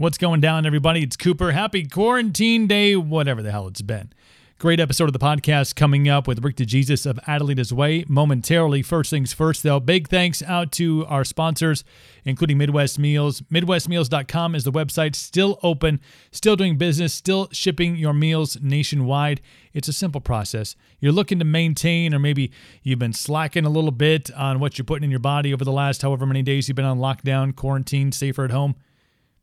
[0.00, 1.02] What's going down, everybody?
[1.02, 1.50] It's Cooper.
[1.50, 4.12] Happy quarantine day, whatever the hell it's been.
[4.56, 8.80] Great episode of the podcast coming up with Rick DeJesus of Adelita's Way momentarily.
[8.80, 11.82] First things first, though, big thanks out to our sponsors,
[12.24, 13.40] including Midwest Meals.
[13.52, 15.98] MidwestMeals.com is the website, still open,
[16.30, 19.40] still doing business, still shipping your meals nationwide.
[19.74, 20.76] It's a simple process.
[21.00, 22.52] You're looking to maintain, or maybe
[22.84, 25.72] you've been slacking a little bit on what you're putting in your body over the
[25.72, 28.76] last however many days you've been on lockdown, quarantine, safer at home.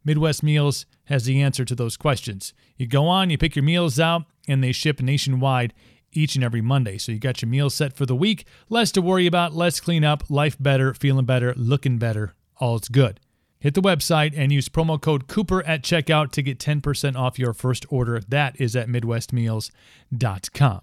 [0.06, 2.54] Midwest Meals has the answer to those questions.
[2.78, 5.74] You go on, you pick your meals out, and they ship nationwide
[6.14, 6.98] each and every Monday.
[6.98, 10.04] So you got your meals set for the week, less to worry about, less clean
[10.04, 12.36] up, life better, feeling better, looking better.
[12.58, 13.20] All's good.
[13.60, 17.54] Hit the website and use promo code Cooper at checkout to get 10% off your
[17.54, 18.22] first order.
[18.28, 20.82] That is at MidwestMeals.com.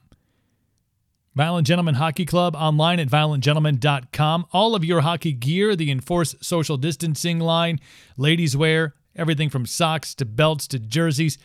[1.34, 4.46] Violent Gentlemen Hockey Club online at violentgentlemen.com.
[4.52, 7.78] All of your hockey gear, the enforced social distancing line,
[8.18, 11.38] ladies' wear, everything from socks to belts to jerseys.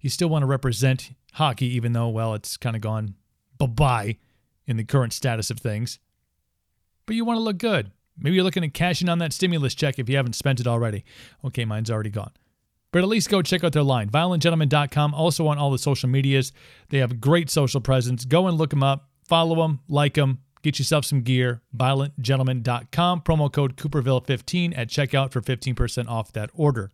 [0.00, 3.14] You still want to represent hockey, even though, well, it's kind of gone
[3.58, 4.16] bye bye
[4.66, 5.98] in the current status of things.
[7.06, 7.90] But you want to look good.
[8.16, 11.04] Maybe you're looking at cashing on that stimulus check if you haven't spent it already.
[11.44, 12.30] Okay, mine's already gone.
[12.92, 15.14] But at least go check out their line, violentgentlemen.com.
[15.14, 16.52] Also on all the social medias.
[16.90, 18.24] They have great social presence.
[18.24, 21.60] Go and look them up, follow them, like them, get yourself some gear.
[21.76, 23.22] Violentgentlemen.com.
[23.22, 26.92] Promo code Cooperville15 at checkout for 15% off that order.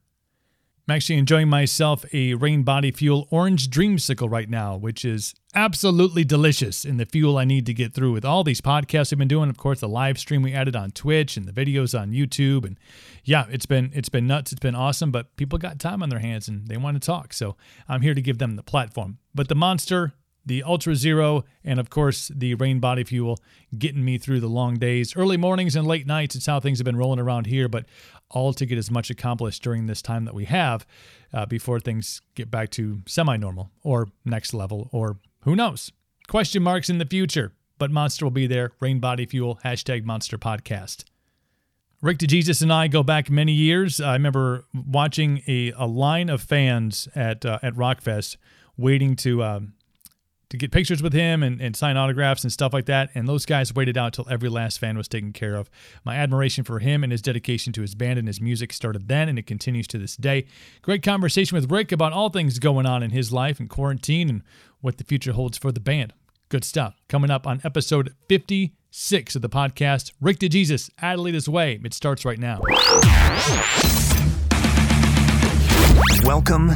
[0.88, 6.24] I'm actually enjoying myself a Reign Body Fuel Orange Dreamsicle right now, which is absolutely
[6.24, 9.28] delicious in the fuel I need to get through with all these podcasts I've been
[9.28, 9.50] doing.
[9.50, 12.78] Of course, the live stream we added on Twitch and the videos on YouTube, and
[13.24, 14.52] yeah, it's been it's been nuts.
[14.52, 17.32] It's been awesome, but people got time on their hands and they want to talk,
[17.32, 17.56] so
[17.88, 19.18] I'm here to give them the platform.
[19.34, 20.14] But the monster
[20.44, 23.38] the Ultra Zero, and of course the Reign Body Fuel,
[23.78, 26.34] getting me through the long days, early mornings, and late nights.
[26.34, 27.86] It's how things have been rolling around here, but
[28.30, 30.86] all to get as much accomplished during this time that we have
[31.32, 35.92] uh, before things get back to semi normal or next level, or who knows?
[36.28, 38.72] Question marks in the future, but Monster will be there.
[38.80, 41.04] Reign Body Fuel, hashtag Monster Podcast.
[42.02, 44.00] Rick DeJesus and I go back many years.
[44.00, 48.36] I remember watching a, a line of fans at uh, at Rockfest
[48.78, 49.74] waiting to um,
[50.50, 53.10] to get pictures with him and, and sign autographs and stuff like that.
[53.14, 55.70] And those guys waited out till every last fan was taken care of.
[56.04, 59.28] My admiration for him and his dedication to his band and his music started then,
[59.28, 60.46] and it continues to this day.
[60.82, 64.42] Great conversation with Rick about all things going on in his life and quarantine and
[64.80, 66.12] what the future holds for the band.
[66.48, 67.00] Good stuff.
[67.08, 71.80] Coming up on episode 56 of the podcast, Rick DeJesus, Adelita's Way.
[71.84, 72.60] It starts right now.
[76.24, 76.70] Welcome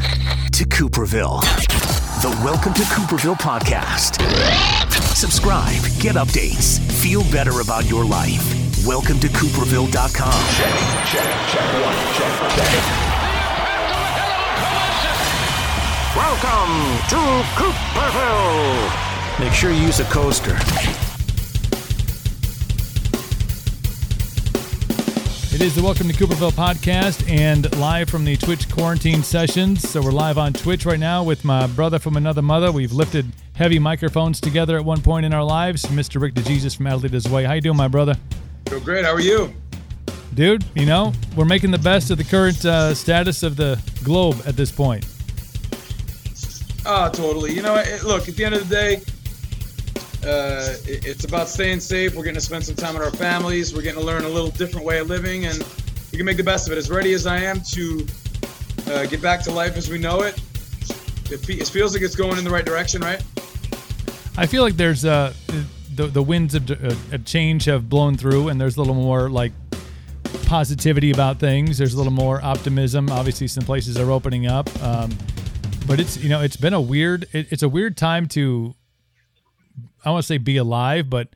[0.52, 1.83] to Cooperville
[2.24, 4.16] the Welcome to Cooperville podcast.
[5.14, 8.42] Subscribe, get updates, feel better about your life.
[8.86, 10.32] Welcome to Cooperville.com.
[10.56, 10.74] Check,
[11.04, 12.72] check, check one, check, check.
[16.16, 16.74] Welcome
[17.10, 17.20] to
[17.60, 18.90] Cooperville.
[19.38, 20.56] Make sure you use a coaster.
[25.54, 29.88] It is the Welcome to Cooperville podcast and live from the Twitch quarantine sessions.
[29.88, 32.72] So we're live on Twitch right now with my brother from another mother.
[32.72, 35.84] We've lifted heavy microphones together at one point in our lives.
[35.84, 36.20] Mr.
[36.20, 37.44] Rick DeJesus from Adelita's Way.
[37.44, 38.16] How you doing, my brother?
[38.68, 39.04] Feel great.
[39.04, 39.54] How are you?
[40.34, 44.42] Dude, you know, we're making the best of the current uh, status of the globe
[44.46, 45.06] at this point.
[46.84, 47.52] Oh, totally.
[47.54, 49.02] You know, look, at the end of the day,
[50.26, 52.14] uh, it's about staying safe.
[52.14, 53.74] We're getting to spend some time with our families.
[53.74, 55.58] We're getting to learn a little different way of living, and
[56.12, 56.78] we can make the best of it.
[56.78, 58.06] As ready as I am to
[58.86, 60.38] uh, get back to life as we know it,
[61.30, 63.22] it, fe- it, feels like it's going in the right direction, right?
[64.36, 65.34] I feel like there's uh,
[65.94, 69.28] the the winds of, uh, of change have blown through, and there's a little more
[69.28, 69.52] like
[70.46, 71.76] positivity about things.
[71.76, 73.10] There's a little more optimism.
[73.10, 75.10] Obviously, some places are opening up, um,
[75.86, 78.74] but it's you know it's been a weird it, it's a weird time to
[80.04, 81.28] I want to say be alive, but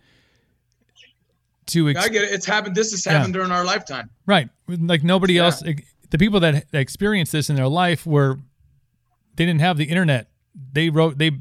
[1.69, 2.33] to ex- I get it.
[2.33, 2.75] It's happened.
[2.75, 3.41] This has happened yeah.
[3.41, 4.11] during our lifetime.
[4.27, 4.49] Right.
[4.67, 5.45] Like nobody yeah.
[5.45, 5.63] else.
[6.11, 8.39] The people that experienced this in their life were
[9.37, 10.29] they didn't have the internet.
[10.73, 11.19] They wrote.
[11.19, 11.33] They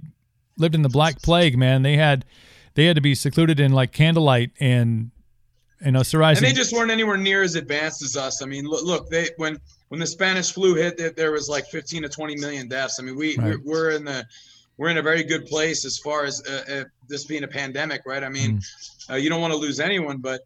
[0.57, 1.57] lived in the Black Plague.
[1.57, 2.25] Man, they had
[2.75, 5.11] they had to be secluded in like candlelight and
[5.83, 6.37] you know psoriasis.
[6.37, 8.41] And they just weren't anywhere near as advanced as us.
[8.41, 12.03] I mean, look, look they when when the Spanish flu hit, there was like 15
[12.03, 12.99] to 20 million deaths.
[12.99, 13.57] I mean, we right.
[13.59, 14.25] we're, we're in the
[14.77, 18.01] we're in a very good place as far as uh, uh, this being a pandemic,
[18.05, 18.23] right?
[18.23, 19.11] I mean, mm.
[19.11, 20.41] uh, you don't want to lose anyone, but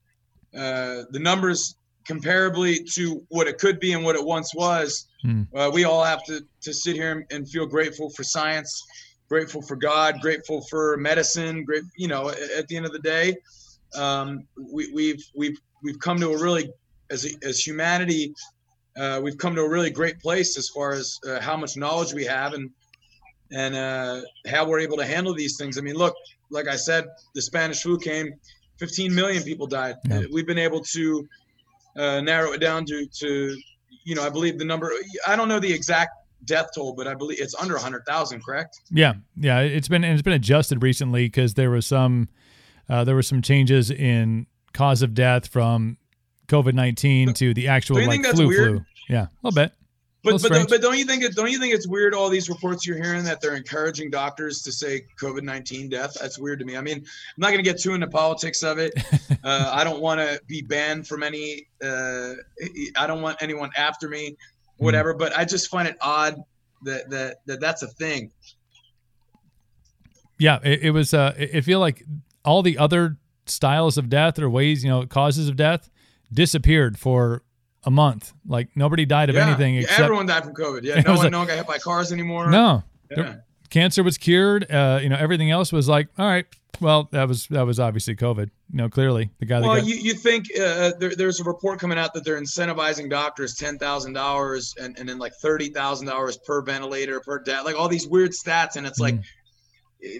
[0.56, 1.75] uh, the numbers
[2.07, 5.74] comparably to what it could be and what it once was, mm.
[5.74, 8.83] we all have to to sit here and feel grateful for science,
[9.30, 11.63] grateful for God, grateful for medicine.
[11.63, 13.36] Great, you know, at the end of the day,
[13.95, 16.72] um, we, we've we've we've come to a really
[17.10, 18.33] as as humanity
[18.98, 22.13] uh, we've come to a really great place as far as uh, how much knowledge
[22.13, 22.69] we have and
[23.51, 25.77] and uh, how we're able to handle these things.
[25.77, 26.15] I mean, look,
[26.50, 27.06] like I said,
[27.36, 28.33] the Spanish flu came,
[28.77, 29.95] 15 million people died.
[30.09, 30.24] Yeah.
[30.31, 31.27] We've been able to
[31.95, 33.57] uh, narrow it down to to
[34.03, 34.92] you know I believe the number.
[35.27, 36.12] I don't know the exact
[36.45, 38.44] death toll, but I believe it's under 100,000.
[38.44, 38.80] Correct?
[38.89, 39.59] Yeah, yeah.
[39.59, 42.30] It's been it's been adjusted recently because there was some
[42.89, 45.97] uh, there were some changes in cause of death from
[46.47, 48.86] COVID 19 to the actual like flu flu.
[49.09, 49.74] Yeah, a little bit.
[50.23, 52.85] But but, but don't you think it, don't you think it's weird all these reports
[52.85, 56.15] you're hearing that they're encouraging doctors to say COVID nineteen death?
[56.19, 56.77] That's weird to me.
[56.77, 57.06] I mean, I'm
[57.38, 58.94] not going to get too into politics of it.
[59.44, 61.68] uh, I don't want to be banned from any.
[61.83, 62.33] Uh,
[62.95, 64.35] I don't want anyone after me,
[64.77, 64.85] hmm.
[64.85, 65.15] whatever.
[65.15, 65.19] Mm.
[65.19, 66.44] But I just find it odd
[66.83, 68.31] that that, that that's a thing.
[70.38, 71.15] Yeah, it, it was.
[71.15, 72.03] Uh, it feel like
[72.45, 75.89] all the other styles of death or ways, you know, causes of death
[76.31, 77.41] disappeared for
[77.83, 78.33] a month.
[78.45, 80.83] Like nobody died of yeah, anything except everyone died from COVID.
[80.83, 82.50] Yeah, no one, like, no one got hit by cars anymore.
[82.50, 83.38] No, yeah.
[83.69, 84.69] cancer was cured.
[84.72, 86.45] Uh, you know, everything else was like, all right,
[86.80, 88.50] well, that was that was obviously COVID.
[88.72, 89.60] You know, clearly the guy.
[89.62, 93.10] Well, got- you, you think uh, there, there's a report coming out that they're incentivizing
[93.10, 97.66] doctors ten thousand dollars and and then like thirty thousand dollars per ventilator per death,
[97.66, 99.04] like all these weird stats, and it's mm.
[99.04, 99.16] like.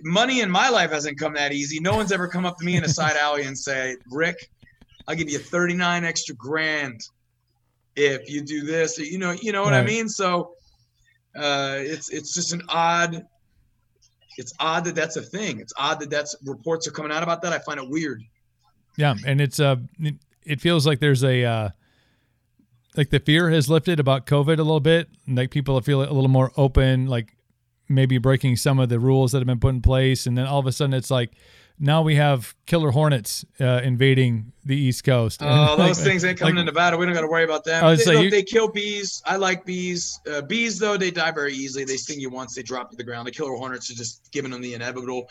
[0.04, 1.80] Money in my life hasn't come that easy.
[1.80, 4.52] No one's ever come up to me in a side alley and say, "Rick,
[5.08, 7.02] I'll give you 39 extra grand
[7.96, 9.84] if you do this you know you know what right.
[9.84, 10.08] i mean?
[10.08, 10.54] So
[11.36, 13.26] uh it's it's just an odd
[14.38, 15.60] it's odd that that's a thing.
[15.60, 17.52] It's odd that that's reports are coming out about that.
[17.52, 18.24] I find it weird.
[18.98, 19.78] Yeah and it's uh
[20.46, 21.70] it feels like there's a uh
[22.96, 26.28] like the fear has lifted about covid a little bit like people feel a little
[26.28, 27.36] more open like
[27.88, 30.60] maybe breaking some of the rules that have been put in place and then all
[30.60, 31.32] of a sudden it's like
[31.82, 35.42] now we have killer hornets uh, invading the East Coast.
[35.44, 36.96] Oh, those like, things ain't coming like, in Nevada.
[36.96, 37.98] We don't got to worry about them.
[37.98, 39.24] They, look, you, they, kill bees.
[39.26, 40.20] I like bees.
[40.32, 41.84] Uh, bees, though, they die very easily.
[41.84, 43.28] They sting you once, they drop to the ground.
[43.28, 45.28] The killer hornets are just giving them the inevitable.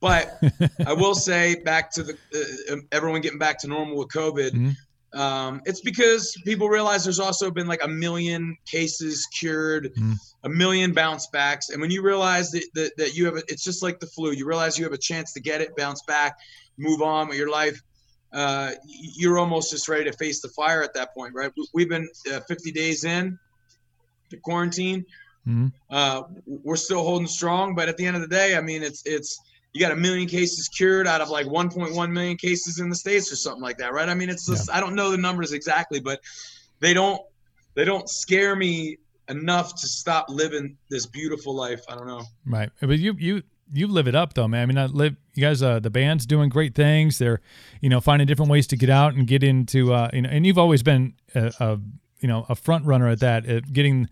[0.00, 0.42] But
[0.86, 2.18] I will say, back to the
[2.70, 4.50] uh, everyone getting back to normal with COVID.
[4.50, 4.70] Mm-hmm.
[5.14, 10.14] Um, it's because people realize there's also been like a million cases cured, mm.
[10.44, 11.68] a million bounce backs.
[11.68, 14.32] And when you realize that, that, that you have, a, it's just like the flu,
[14.32, 16.38] you realize you have a chance to get it, bounce back,
[16.78, 17.80] move on with your life.
[18.32, 21.52] Uh, you're almost just ready to face the fire at that point, right?
[21.74, 23.38] We've been uh, 50 days in
[24.30, 25.04] to quarantine.
[25.46, 25.66] Mm-hmm.
[25.90, 29.02] Uh, we're still holding strong, but at the end of the day, I mean, it's,
[29.04, 29.38] it's,
[29.72, 33.32] you got a million cases cured out of like 1.1 million cases in the states
[33.32, 34.08] or something like that, right?
[34.08, 34.76] I mean, it's just yeah.
[34.76, 36.20] I don't know the numbers exactly, but
[36.80, 37.20] they don't
[37.74, 38.98] they don't scare me
[39.28, 41.80] enough to stop living this beautiful life.
[41.88, 42.22] I don't know.
[42.44, 43.42] Right, but you you
[43.72, 44.62] you live it up though, man.
[44.62, 45.16] I mean, I live.
[45.34, 47.18] You guys, uh, the band's doing great things.
[47.18, 47.40] They're,
[47.80, 50.46] you know, finding different ways to get out and get into, uh, you know, and
[50.46, 51.78] you've always been a, a
[52.20, 54.08] you know, a front runner at that, at getting,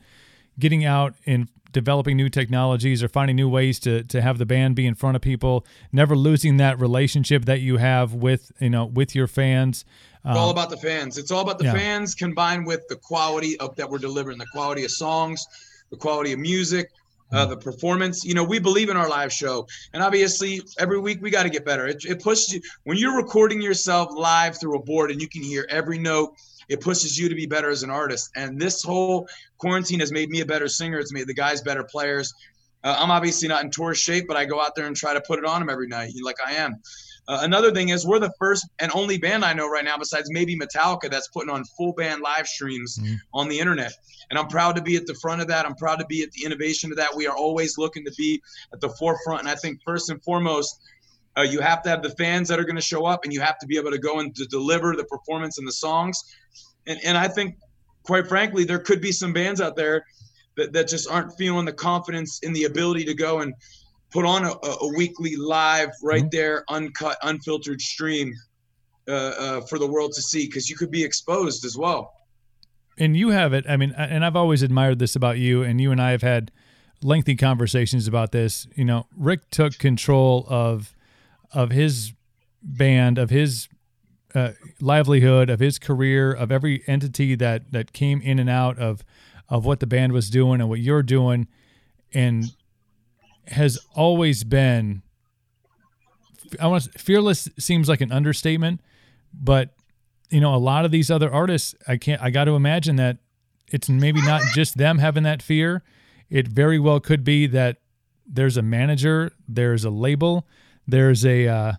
[0.59, 4.77] getting out and developing new technologies or finding new ways to to have the band
[4.77, 8.87] be in front of people, never losing that relationship that you have with you know
[8.87, 9.85] with your fans.
[10.25, 11.17] It's all um, about the fans.
[11.17, 11.73] It's all about the yeah.
[11.73, 15.47] fans combined with the quality of that we're delivering, the quality of songs,
[15.91, 16.91] the quality of music,
[17.33, 18.25] uh, the performance.
[18.25, 21.51] You know, we believe in our live show, and obviously, every week we got to
[21.51, 21.87] get better.
[21.87, 25.43] It, it pushes you when you're recording yourself live through a board, and you can
[25.43, 26.35] hear every note
[26.71, 28.31] it pushes you to be better as an artist.
[28.37, 29.29] And this whole
[29.59, 30.99] quarantine has made me a better singer.
[30.99, 32.33] It's made the guys better players.
[32.83, 35.21] Uh, I'm obviously not in tour shape, but I go out there and try to
[35.21, 36.77] put it on them every night, like I am.
[37.29, 40.29] Uh, another thing is, we're the first and only band I know right now, besides
[40.31, 43.15] maybe Metallica, that's putting on full band live streams mm-hmm.
[43.35, 43.93] on the internet.
[44.31, 45.67] And I'm proud to be at the front of that.
[45.67, 47.15] I'm proud to be at the innovation of that.
[47.15, 48.41] We are always looking to be
[48.73, 49.41] at the forefront.
[49.41, 50.81] And I think first and foremost,
[51.41, 53.41] uh, you have to have the fans that are going to show up, and you
[53.41, 56.23] have to be able to go and to deliver the performance and the songs.
[56.87, 57.57] And and I think,
[58.03, 60.05] quite frankly, there could be some bands out there
[60.57, 63.55] that, that just aren't feeling the confidence in the ability to go and
[64.11, 66.29] put on a, a weekly live right mm-hmm.
[66.33, 68.33] there, uncut, unfiltered stream
[69.09, 72.13] uh, uh, for the world to see because you could be exposed as well.
[72.99, 73.65] And you have it.
[73.69, 76.51] I mean, and I've always admired this about you, and you and I have had
[77.03, 78.67] lengthy conversations about this.
[78.75, 80.95] You know, Rick took control of
[81.53, 82.13] of his
[82.63, 83.69] band, of his
[84.35, 89.05] uh, livelihood, of his career, of every entity that that came in and out of
[89.49, 91.49] of what the band was doing and what you're doing,
[92.13, 92.45] and
[93.49, 95.03] has always been.
[96.61, 98.81] I want fearless seems like an understatement,
[99.33, 99.71] but
[100.31, 102.21] you know a lot of these other artists, I can't.
[102.23, 103.19] I got to imagine that
[103.69, 105.83] it's maybe not just them having that fear.
[106.29, 107.79] It very well could be that
[108.27, 110.47] there's a manager, there's a label,
[110.91, 111.73] there's a uh,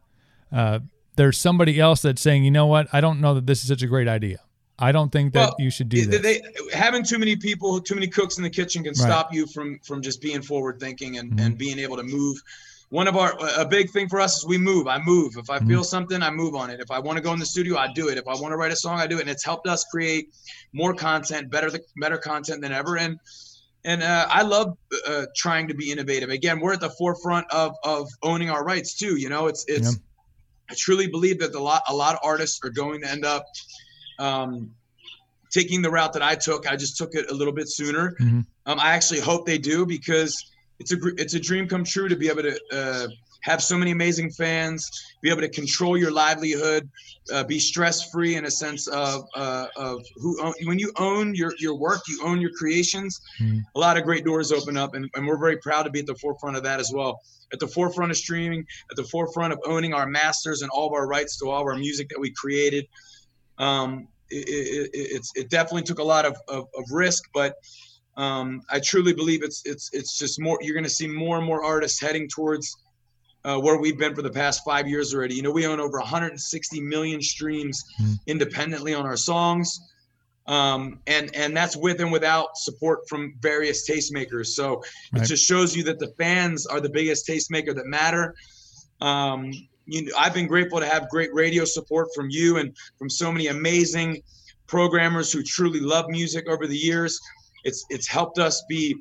[0.51, 0.79] uh,
[1.15, 3.83] there's somebody else that's saying, you know what, I don't know that this is such
[3.83, 4.39] a great idea.
[4.79, 6.23] I don't think that well, you should do that.
[6.23, 6.41] They,
[6.73, 8.97] having too many people, too many cooks in the kitchen can right.
[8.97, 11.45] stop you from from just being forward thinking and, mm-hmm.
[11.45, 12.41] and being able to move.
[12.89, 14.87] One of our a big thing for us is we move.
[14.87, 15.37] I move.
[15.37, 15.67] If I mm-hmm.
[15.67, 16.79] feel something, I move on it.
[16.79, 18.17] If I want to go in the studio, I do it.
[18.17, 19.21] If I want to write a song, I do it.
[19.21, 20.33] And it's helped us create
[20.73, 22.97] more content, better the better content than ever.
[22.97, 23.19] And
[23.83, 26.29] and uh, I love uh, trying to be innovative.
[26.29, 29.17] Again, we're at the forefront of of owning our rights too.
[29.17, 29.93] You know, it's it's.
[29.93, 30.01] Yeah.
[30.69, 33.43] I truly believe that a lot a lot of artists are going to end up
[34.19, 34.71] um,
[35.51, 36.65] taking the route that I took.
[36.65, 38.15] I just took it a little bit sooner.
[38.21, 38.39] Mm-hmm.
[38.65, 40.41] Um, I actually hope they do because
[40.79, 43.07] it's a it's a dream come true to be able to uh,
[43.41, 44.89] have so many amazing fans,
[45.21, 46.89] be able to control your livelihood,
[47.33, 51.35] uh, be stress free in a sense of uh, of who own, when you own
[51.35, 53.19] your your work, you own your creations.
[53.41, 53.59] Mm-hmm.
[53.75, 56.07] A lot of great doors open up, and, and we're very proud to be at
[56.07, 57.19] the forefront of that as well.
[57.53, 60.93] At the forefront of streaming, at the forefront of owning our masters and all of
[60.93, 62.87] our rights to all of our music that we created.
[63.57, 67.55] Um, it, it, it, definitely took a lot of, of, of risk, but
[68.17, 70.57] um, I truly believe it's it's it's just more.
[70.61, 72.75] You're going to see more and more artists heading towards
[73.43, 75.35] uh, where we've been for the past five years already.
[75.35, 78.17] You know, we own over 160 million streams mm.
[78.27, 79.79] independently on our songs,
[80.47, 84.47] um, and and that's with and without support from various tastemakers.
[84.47, 84.83] So
[85.13, 85.23] right.
[85.23, 88.35] it just shows you that the fans are the biggest tastemaker that matter.
[88.99, 89.51] Um,
[89.85, 93.31] you know, I've been grateful to have great radio support from you and from so
[93.31, 94.21] many amazing
[94.67, 97.19] programmers who truly love music over the years.
[97.63, 98.95] It's it's helped us be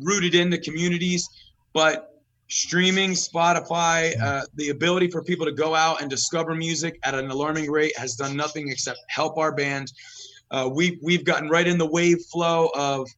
[0.00, 1.28] rooted in the communities,
[1.72, 2.09] but
[2.50, 7.30] streaming spotify uh, the ability for people to go out and discover music at an
[7.30, 9.92] alarming rate has done nothing except help our band
[10.50, 13.08] uh, we, we've gotten right in the wave flow of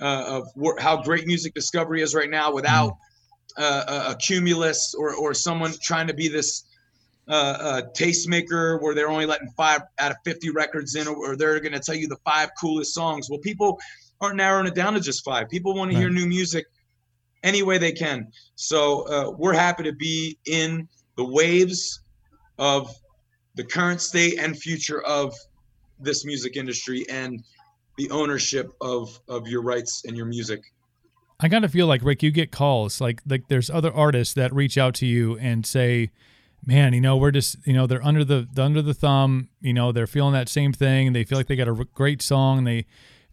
[0.00, 2.98] uh, of wh- how great music discovery is right now without mm
[3.56, 6.64] uh, a cumulus or, or someone trying to be this
[7.28, 11.72] uh, tastemaker where they're only letting five out of 50 records in, or they're going
[11.72, 13.30] to tell you the five coolest songs.
[13.30, 13.78] Well, people
[14.20, 15.48] aren't narrowing it down to just five.
[15.48, 15.94] People want right.
[15.94, 16.66] to hear new music
[17.44, 18.26] any way they can.
[18.56, 22.00] So uh, we're happy to be in the waves
[22.58, 22.92] of
[23.54, 25.32] the current state and future of
[26.00, 27.44] this music industry and
[27.96, 30.60] the ownership of of your rights and your music.
[31.38, 34.52] I kind of feel like Rick, you get calls like like there's other artists that
[34.52, 36.10] reach out to you and say,
[36.66, 39.48] "Man, you know, we're just you know they're under the, under the thumb.
[39.60, 41.12] You know, they're feeling that same thing.
[41.12, 42.58] They feel like they got a great song.
[42.58, 42.86] And they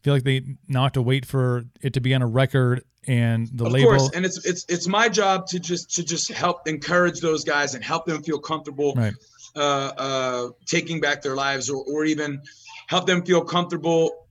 [0.04, 3.48] feel like they not have to wait for it to be on a record and
[3.54, 3.92] the of label.
[3.92, 4.12] Of course.
[4.16, 7.84] And it's it's it's my job to just to just help encourage those guys and
[7.84, 9.14] help them feel comfortable right.
[9.56, 12.42] uh, uh, taking back their lives or or even
[12.88, 14.28] help them feel comfortable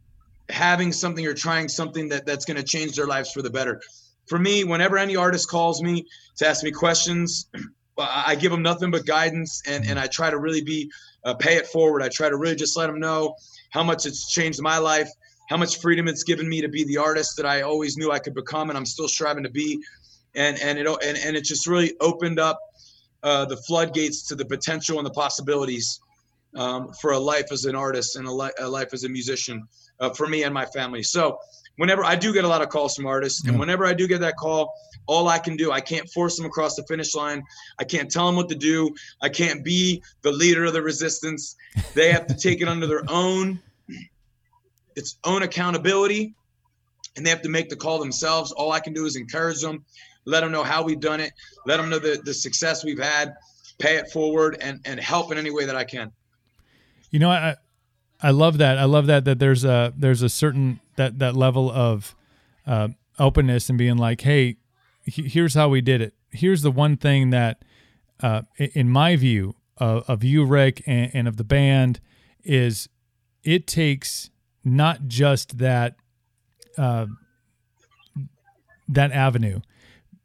[0.48, 3.80] having something or trying something that that's going to change their lives for the better.
[4.26, 7.48] For me, whenever any artist calls me to ask me questions,
[7.98, 10.90] I give them nothing but guidance, and and I try to really be
[11.24, 12.02] uh, pay it forward.
[12.02, 13.34] I try to really just let them know
[13.70, 15.10] how much it's changed my life,
[15.50, 18.21] how much freedom it's given me to be the artist that I always knew I
[18.21, 19.83] could become, and I'm still striving to be.
[20.37, 22.59] And and it and, and it just really opened up
[23.25, 26.00] uh, the floodgates to the potential and the possibilities
[26.54, 29.66] um, for a life as an artist and a, li- a life as a musician
[29.99, 31.02] uh, for me and my family.
[31.02, 31.37] So
[31.76, 34.21] whenever I do get a lot of calls from artists, and whenever I do get
[34.21, 34.73] that call,
[35.07, 37.42] all I can do, I can't force them across the finish line.
[37.80, 38.95] I can't tell them what to do.
[39.21, 41.57] I can't be the leader of the resistance.
[41.95, 43.61] They have to take it under their own
[45.00, 46.35] its own accountability
[47.16, 48.52] and they have to make the call themselves.
[48.52, 49.85] All I can do is encourage them,
[50.26, 51.33] let them know how we've done it,
[51.66, 53.35] let them know the, the success we've had,
[53.78, 56.12] pay it forward and, and help in any way that I can.
[57.11, 57.57] You know, I,
[58.23, 58.78] I love that.
[58.78, 62.14] I love that that there's a there's a certain that that level of
[62.66, 62.88] uh,
[63.19, 64.59] openness and being like, hey,
[65.04, 66.14] here's how we did it.
[66.30, 67.64] Here's the one thing that,
[68.23, 71.99] uh, in my view of, of you, Rick, and, and of the band,
[72.45, 72.88] is
[73.42, 74.30] it takes
[74.64, 75.97] not just that
[76.76, 77.07] uh,
[78.88, 79.61] that avenue.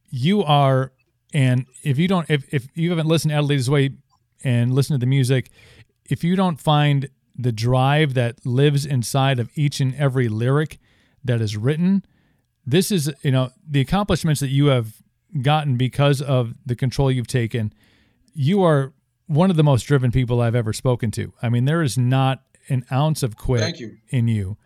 [0.10, 0.92] You are,
[1.34, 3.92] and if you don't, if if you haven't listened to Adelita's Way
[4.44, 5.50] and listen to the music,
[6.06, 10.80] if you don't find the drive that lives inside of each and every lyric
[11.24, 12.06] that is written.
[12.66, 15.02] This is, you know, the accomplishments that you have
[15.42, 17.74] gotten because of the control you've taken.
[18.34, 18.94] You are
[19.28, 21.34] one of the most driven people I've ever spoken to.
[21.42, 23.98] I mean, there is not an ounce of quit you.
[24.10, 24.58] in you.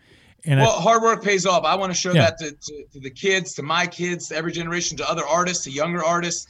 [0.45, 1.65] And well, I, hard work pays off.
[1.65, 2.29] I want to show yeah.
[2.29, 5.65] that to, to, to, the kids, to my kids, to every generation, to other artists,
[5.65, 6.47] to younger artists,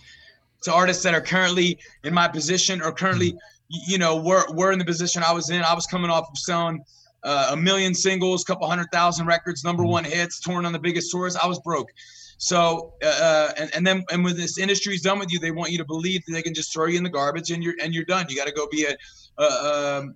[0.61, 3.37] to artists that are currently in my position or currently mm-hmm
[3.69, 5.61] you know, we're we're in the position I was in.
[5.61, 6.83] I was coming off of selling
[7.23, 9.91] uh, a million singles, couple hundred thousand records, number mm-hmm.
[9.91, 11.35] one hits, touring on the biggest tours.
[11.35, 11.89] I was broke.
[12.37, 15.51] So uh, uh, and, and then and when this industry is done with you, they
[15.51, 17.75] want you to believe that they can just throw you in the garbage and you're
[17.81, 18.25] and you're done.
[18.29, 18.95] You got to go be a,
[19.41, 20.15] a, um,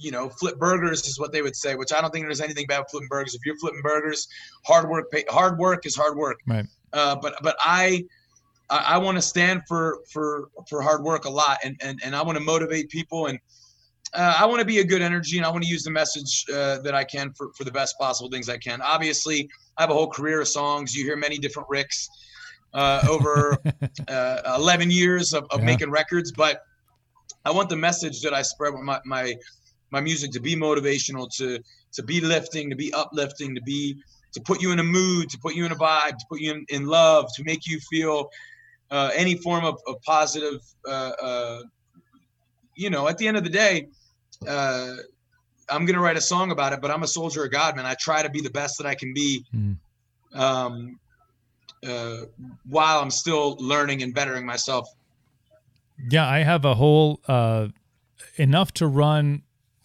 [0.00, 2.66] you know, flip burgers is what they would say, which I don't think there's anything
[2.66, 3.34] bad with flipping burgers.
[3.34, 4.26] If you're flipping burgers,
[4.64, 6.40] hard work, pay, hard work is hard work.
[6.46, 6.66] Right.
[6.92, 8.04] Uh, but but I
[8.70, 12.16] I, I want to stand for for for hard work a lot, and and and
[12.16, 13.38] I want to motivate people, and
[14.14, 16.44] uh, I want to be a good energy, and I want to use the message
[16.52, 18.80] uh, that I can for for the best possible things I can.
[18.80, 20.94] Obviously, I have a whole career of songs.
[20.94, 22.08] You hear many different Ricks
[22.72, 23.56] uh, over
[24.08, 25.66] uh, 11 years of, of yeah.
[25.66, 26.62] making records, but
[27.44, 29.34] I want the message that I spread with my my
[29.90, 31.58] my music to be motivational, to
[31.92, 33.96] to be lifting, to be uplifting, to be
[34.32, 36.52] to put you in a mood, to put you in a vibe, to put you
[36.52, 38.30] in, in love, to make you feel
[38.90, 40.60] uh, any form of, of positive.
[40.86, 41.62] Uh, uh,
[42.76, 43.88] you know, at the end of the day,
[44.46, 44.94] uh,
[45.68, 47.86] I'm gonna write a song about it, but I'm a soldier of God, man.
[47.86, 49.76] I try to be the best that I can be, mm.
[50.34, 50.98] um,
[51.86, 52.22] uh,
[52.68, 54.88] while I'm still learning and bettering myself.
[56.08, 57.68] Yeah, I have a whole uh,
[58.36, 59.42] enough to run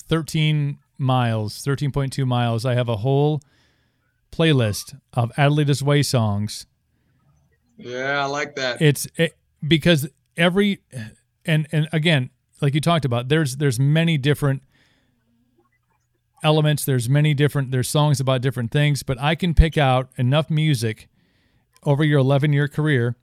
[0.08, 2.66] 13 miles, 13.2 miles.
[2.66, 3.42] I have a whole
[4.32, 6.66] playlist of Adelita's Way songs
[7.78, 8.82] yeah, I like that.
[8.82, 10.08] It's it, because
[10.38, 10.82] every
[11.46, 12.30] and and again,
[12.62, 14.64] like you talked about, there's there's many different
[16.44, 16.86] elements.
[16.86, 21.08] There's many different there's songs about different things, but I can pick out enough music
[21.84, 23.16] over your 11 year career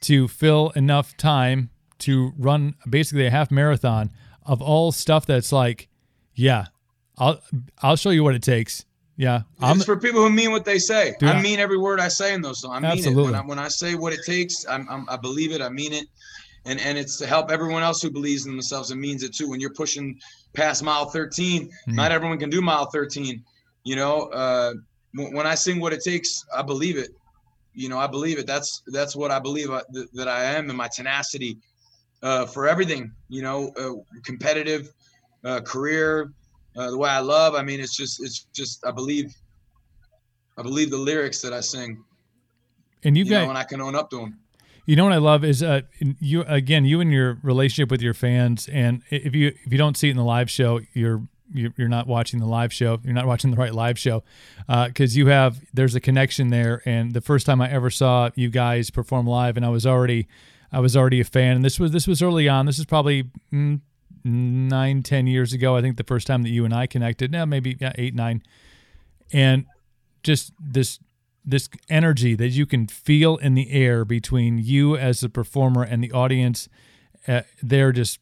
[0.00, 4.10] to fill enough time to run basically a half marathon
[4.44, 5.87] of all stuff that's like,
[6.38, 6.66] yeah,
[7.18, 7.40] I'll
[7.82, 8.84] I'll show you what it takes.
[9.16, 11.16] Yeah, I'm, it's for people who mean what they say.
[11.18, 12.76] Dude, I mean every word I say in those songs.
[12.76, 13.22] I mean absolutely.
[13.22, 14.64] it when I, when I say what it takes.
[14.68, 15.60] I'm, I'm, i believe it.
[15.60, 16.06] I mean it,
[16.64, 19.48] and and it's to help everyone else who believes in themselves and means it too.
[19.48, 20.20] When you're pushing
[20.52, 21.94] past mile 13, mm-hmm.
[21.94, 23.42] not everyone can do mile 13.
[23.82, 24.74] You know, uh,
[25.14, 27.10] when I sing what it takes, I believe it.
[27.74, 28.46] You know, I believe it.
[28.46, 31.58] That's that's what I believe I, uh, th- that I am, and my tenacity
[32.22, 33.10] uh, for everything.
[33.28, 34.92] You know, uh, competitive,
[35.44, 36.32] uh, career,
[36.76, 37.54] uh, the way I love.
[37.54, 39.34] I mean, it's just it's just I believe
[40.56, 42.02] I believe the lyrics that I sing.
[43.04, 44.38] And you, you got know, and I can own up to them.
[44.86, 48.14] You know what I love is uh, you again you and your relationship with your
[48.14, 51.22] fans, and if you if you don't see it in the live show, you're
[51.52, 52.98] you're not watching the live show.
[53.04, 54.22] You're not watching the right live show
[54.66, 56.82] because uh, you have there's a connection there.
[56.84, 60.28] And the first time I ever saw you guys perform live, and I was already
[60.72, 61.56] I was already a fan.
[61.56, 62.66] And this was this was early on.
[62.66, 63.80] This is probably mm,
[64.24, 65.76] nine, ten years ago.
[65.76, 68.42] I think the first time that you and I connected, now maybe yeah, eight, nine,
[69.32, 69.66] and
[70.22, 70.98] just this
[71.44, 76.04] this energy that you can feel in the air between you as a performer and
[76.04, 76.68] the audience.
[77.26, 78.20] Uh, they're just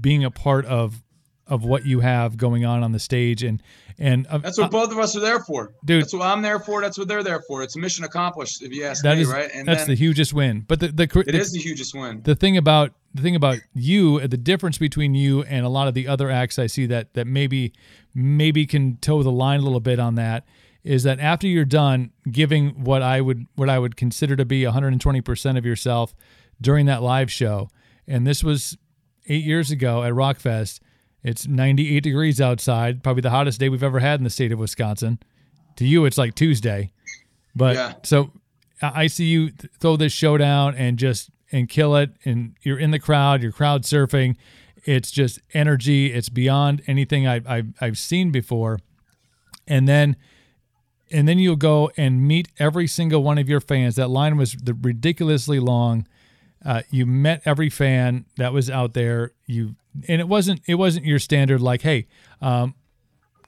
[0.00, 1.02] being a part of
[1.46, 3.62] of what you have going on on the stage and
[4.00, 5.74] and uh, that's what uh, both of us are there for.
[5.84, 6.02] Dude.
[6.02, 7.62] That's what i'm there for that's what they're there for.
[7.62, 9.50] It's a mission accomplished if you ask that me is, right?
[9.54, 10.64] And that's the hugest win.
[10.66, 12.22] But the the, it the, is the hugest win.
[12.22, 15.94] the thing about the thing about you the difference between you and a lot of
[15.94, 17.72] the other acts i see that that maybe
[18.14, 20.44] maybe can toe the line a little bit on that
[20.84, 24.62] is that after you're done giving what i would what i would consider to be
[24.62, 26.14] 120% of yourself
[26.60, 27.68] during that live show
[28.06, 28.78] and this was
[29.26, 30.80] eight years ago at rockfest
[31.22, 34.58] it's 98 degrees outside, probably the hottest day we've ever had in the state of
[34.58, 35.18] Wisconsin.
[35.76, 36.92] To you, it's like Tuesday.
[37.54, 37.94] But yeah.
[38.02, 38.30] so
[38.80, 42.98] I see you throw this showdown and just and kill it, and you're in the
[42.98, 44.36] crowd, you're crowd surfing.
[44.84, 46.12] It's just energy.
[46.12, 48.78] It's beyond anything I, I I've seen before.
[49.66, 50.16] And then
[51.10, 53.96] and then you'll go and meet every single one of your fans.
[53.96, 56.06] That line was ridiculously long.
[56.64, 59.32] Uh, you met every fan that was out there.
[59.46, 59.74] You
[60.08, 62.06] and it wasn't it wasn't your standard like hey
[62.40, 62.74] um,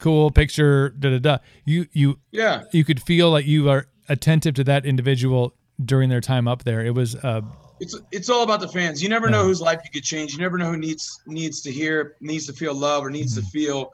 [0.03, 1.37] cool picture da da da.
[1.65, 2.63] You you yeah.
[2.73, 5.53] you could feel like you are attentive to that individual
[5.83, 6.85] during their time up there.
[6.85, 7.41] It was uh
[7.79, 9.01] it's it's all about the fans.
[9.01, 10.33] You never know whose life you could change.
[10.33, 13.45] You never know who needs needs to hear needs to feel love or needs mm-hmm.
[13.45, 13.93] to feel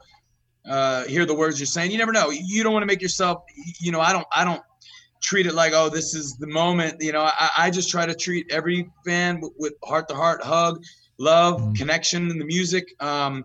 [0.68, 1.92] uh hear the words you're saying.
[1.92, 2.30] You never know.
[2.30, 3.44] You don't want to make yourself
[3.80, 4.62] you know i don't i don't
[5.22, 6.96] treat it like oh this is the moment.
[7.00, 10.82] You know i, I just try to treat every fan with heart to heart hug
[11.20, 11.72] love, mm-hmm.
[11.74, 12.92] connection in the music.
[12.98, 13.44] Um,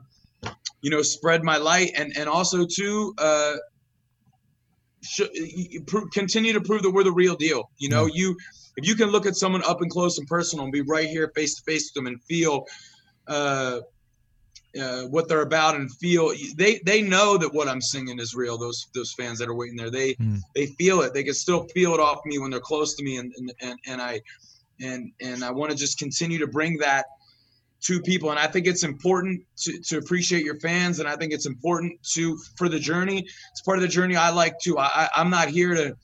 [0.82, 3.56] you know, spread my light and and also to uh,
[5.02, 5.22] sh-
[6.14, 7.70] continue to prove that we're the real deal.
[7.78, 8.14] You know, yeah.
[8.16, 8.38] you
[8.78, 11.32] if you can look at someone up and close and personal and be right here
[11.36, 12.66] face to face with them and feel
[13.28, 13.80] uh,
[14.80, 18.58] uh, what they're about and feel they they know that what I'm singing is real.
[18.58, 20.40] Those those fans that are waiting there, they mm.
[20.54, 21.14] they feel it.
[21.14, 23.80] They can still feel it off me when they're close to me, and and and,
[23.88, 24.22] and I
[24.82, 27.06] and and I want to just continue to bring that
[27.86, 31.32] to people and i think it's important to, to appreciate your fans and i think
[31.32, 33.20] it's important to for the journey
[33.52, 35.96] it's part of the journey i like too I, i'm not here to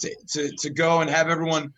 [0.00, 1.72] to, to, to go and have everyone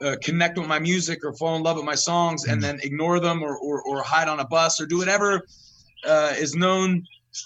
[0.00, 2.62] uh, connect with my music or fall in love with my songs and mm.
[2.62, 5.42] then ignore them or, or, or hide on a bus or do whatever
[6.06, 7.02] uh, is known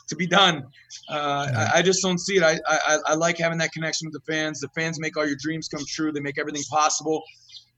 [0.08, 0.64] to be done.
[1.08, 2.42] Uh, I, I, just don't see it.
[2.42, 4.60] I, I, I like having that connection with the fans.
[4.60, 6.12] The fans make all your dreams come true.
[6.12, 7.22] They make everything possible.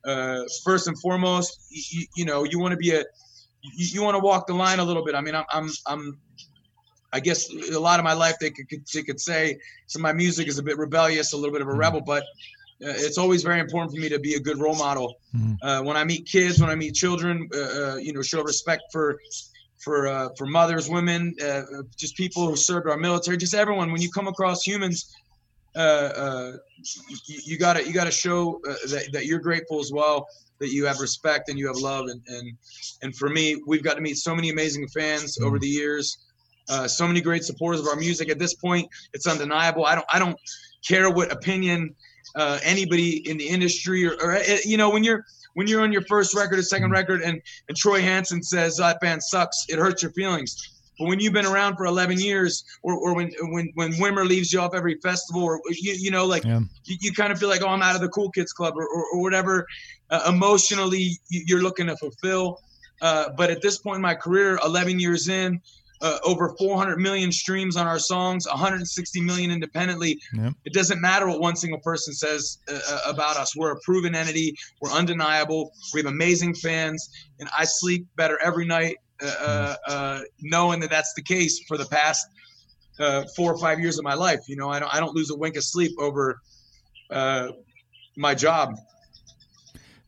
[0.04, 3.04] Uh, first and foremost, you, you know, you want to be a,
[3.62, 5.14] you, you want to walk the line a little bit.
[5.14, 6.18] I mean, I'm, I'm, I'm,
[7.12, 10.12] I guess a lot of my life they could, they could say some of my
[10.12, 11.81] music is a bit rebellious, a little bit of a mm-hmm.
[11.81, 12.22] rebel, but
[12.85, 15.14] uh, it's always very important for me to be a good role model.
[15.37, 15.55] Mm-hmm.
[15.62, 18.85] Uh, when I meet kids, when I meet children, uh, uh you know, show respect
[18.90, 19.18] for
[19.79, 21.62] for uh, for mothers, women, uh,
[21.96, 23.92] just people who served our military, just everyone.
[23.92, 25.14] When you come across humans,
[25.74, 26.58] you,
[27.26, 30.26] you, gotta you gotta show that, that you're grateful as well,
[30.58, 32.06] that you have respect and you have love.
[32.08, 32.52] And and
[33.02, 35.46] and for me, we've got to meet so many amazing fans mm-hmm.
[35.46, 36.18] over the years.
[36.87, 38.28] so many great supporters of our music.
[38.30, 39.87] At this point, it's undeniable.
[39.87, 40.38] I don't I don't
[40.87, 41.94] care what opinion
[42.35, 45.92] uh, anybody in the industry or, or, uh, you know when you're when you're on
[45.92, 49.78] your first record or second record and and Troy Hansen says that band sucks, it
[49.78, 50.71] hurts your feelings.
[50.98, 54.52] But when you've been around for 11 years, or, or when when when Wimmer leaves
[54.52, 56.61] you off every festival, or you, you know like yeah.
[56.85, 58.87] you, you, kind of feel like oh I'm out of the cool kids club or,
[58.87, 59.66] or, or whatever
[60.11, 62.61] uh, emotionally you're looking to fulfill.
[63.00, 65.61] Uh, but at this point in my career, 11 years in,
[66.02, 70.20] uh, over 400 million streams on our songs, 160 million independently.
[70.35, 70.52] Yep.
[70.64, 73.57] It doesn't matter what one single person says uh, uh, about us.
[73.57, 74.57] We're a proven entity.
[74.81, 75.72] We're undeniable.
[75.94, 80.90] We have amazing fans, and I sleep better every night uh, uh, uh knowing that
[80.90, 82.26] that's the case for the past
[83.37, 84.40] four or five years of my life.
[84.48, 86.38] You know, I don't I don't lose a wink of sleep over
[87.11, 88.76] my job.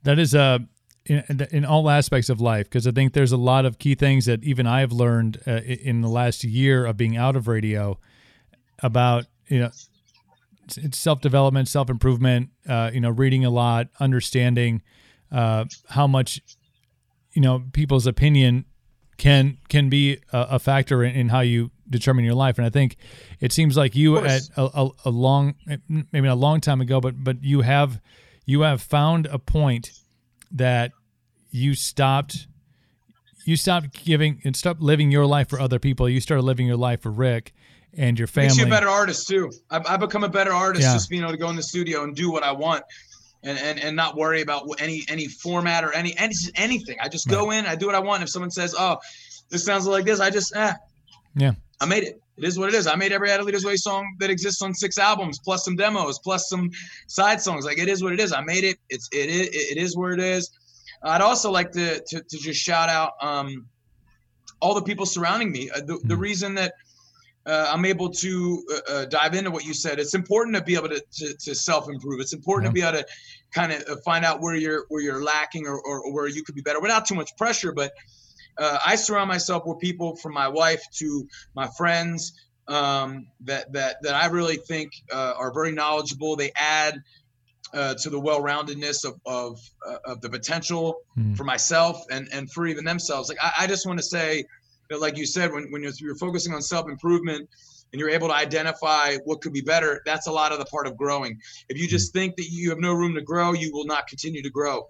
[0.02, 0.60] That is a
[1.06, 4.26] in, in all aspects of life because I think there's a lot of key things
[4.26, 7.98] that even I have learned uh, in the last year of being out of radio
[8.82, 9.70] about you know
[10.66, 12.50] it's self development, self improvement.
[12.66, 14.82] Uh, you know, reading a lot, understanding
[15.30, 16.40] uh, how much
[17.32, 18.64] you know people's opinion
[19.16, 22.58] can can be a, a factor in, in, how you determine your life.
[22.58, 22.96] And I think
[23.40, 25.54] it seems like you at a, a, a long,
[26.12, 28.00] maybe a long time ago, but but you have
[28.46, 29.92] you have found a point
[30.52, 30.92] that
[31.50, 32.46] you stopped
[33.44, 36.08] you stopped giving and stopped living your life for other people.
[36.08, 37.52] You started living your life for Rick
[37.92, 38.48] and your family.
[38.48, 39.52] Makes you a better artist too.
[39.70, 40.94] I've, I've become a better artist yeah.
[40.94, 42.84] just being able to go in the studio and do what I want.
[43.46, 46.96] And, and, and not worry about any any format or any, any anything.
[46.98, 48.22] I just go in, I do what I want.
[48.22, 48.96] If someone says, "Oh,
[49.50, 50.72] this sounds like this," I just eh,
[51.36, 52.22] yeah, I made it.
[52.38, 52.86] It is what it is.
[52.86, 56.48] I made every Adelita's Way song that exists on six albums, plus some demos, plus
[56.48, 56.70] some
[57.06, 57.66] side songs.
[57.66, 58.32] Like it is what it is.
[58.32, 58.78] I made it.
[58.88, 60.50] It's it it, it is where it is.
[61.04, 63.66] I'd also like to, to, to just shout out um,
[64.60, 65.70] all the people surrounding me.
[65.70, 66.20] Uh, the, the hmm.
[66.20, 66.74] reason that
[67.46, 69.98] uh, I'm able to uh, uh, dive into what you said.
[69.98, 72.20] It's important to be able to, to, to self improve.
[72.20, 72.70] It's important yeah.
[72.70, 73.06] to be able to
[73.52, 76.42] kind of uh, find out where you're where you're lacking or, or, or, where you
[76.42, 77.72] could be better without too much pressure.
[77.72, 77.92] But
[78.56, 82.32] uh, I surround myself with people from my wife to my friends
[82.66, 86.36] um, that that that I really think are very knowledgeable.
[86.36, 87.02] They add
[87.74, 91.36] uh, to the well-roundedness of of, uh, of the potential mm.
[91.36, 93.28] for myself and and for even themselves.
[93.28, 94.44] Like I, I just want to say
[95.00, 97.48] like you said, when when you're, you're focusing on self-improvement
[97.92, 100.86] and you're able to identify what could be better, that's a lot of the part
[100.86, 101.38] of growing.
[101.68, 104.42] If you just think that you have no room to grow, you will not continue
[104.42, 104.86] to grow.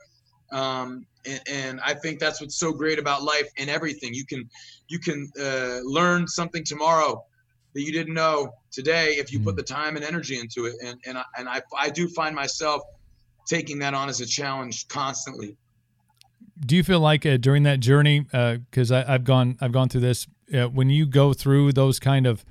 [0.53, 4.15] Um, and, and, I think that's what's so great about life and everything.
[4.15, 4.49] You can
[4.89, 7.25] you can uh, learn something tomorrow
[7.75, 9.57] that you didn't know today if you put hmm.
[9.57, 10.75] the time and energy into it.
[10.85, 12.83] And and I, and I I do find myself
[13.47, 15.57] taking that on as a challenge constantly.
[16.59, 20.03] Do you feel like uh, during that journey, because uh, I've gone I've gone through
[20.03, 22.45] this, uh, when you go through those kind of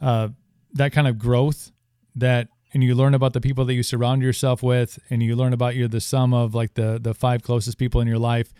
[0.00, 0.28] uh,
[0.72, 1.70] that kind of growth
[2.16, 5.52] that and you learn about the people that you surround yourself with and you learn
[5.52, 8.52] about you're the sum of like the the five closest people in your life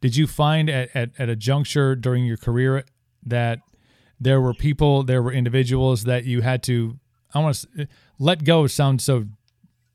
[0.00, 2.84] did you find at, at, at a juncture during your career
[3.24, 3.60] that
[4.18, 6.98] there were people, there were individuals that you had to,
[7.34, 8.66] I want to let go.
[8.66, 9.26] Sounds so.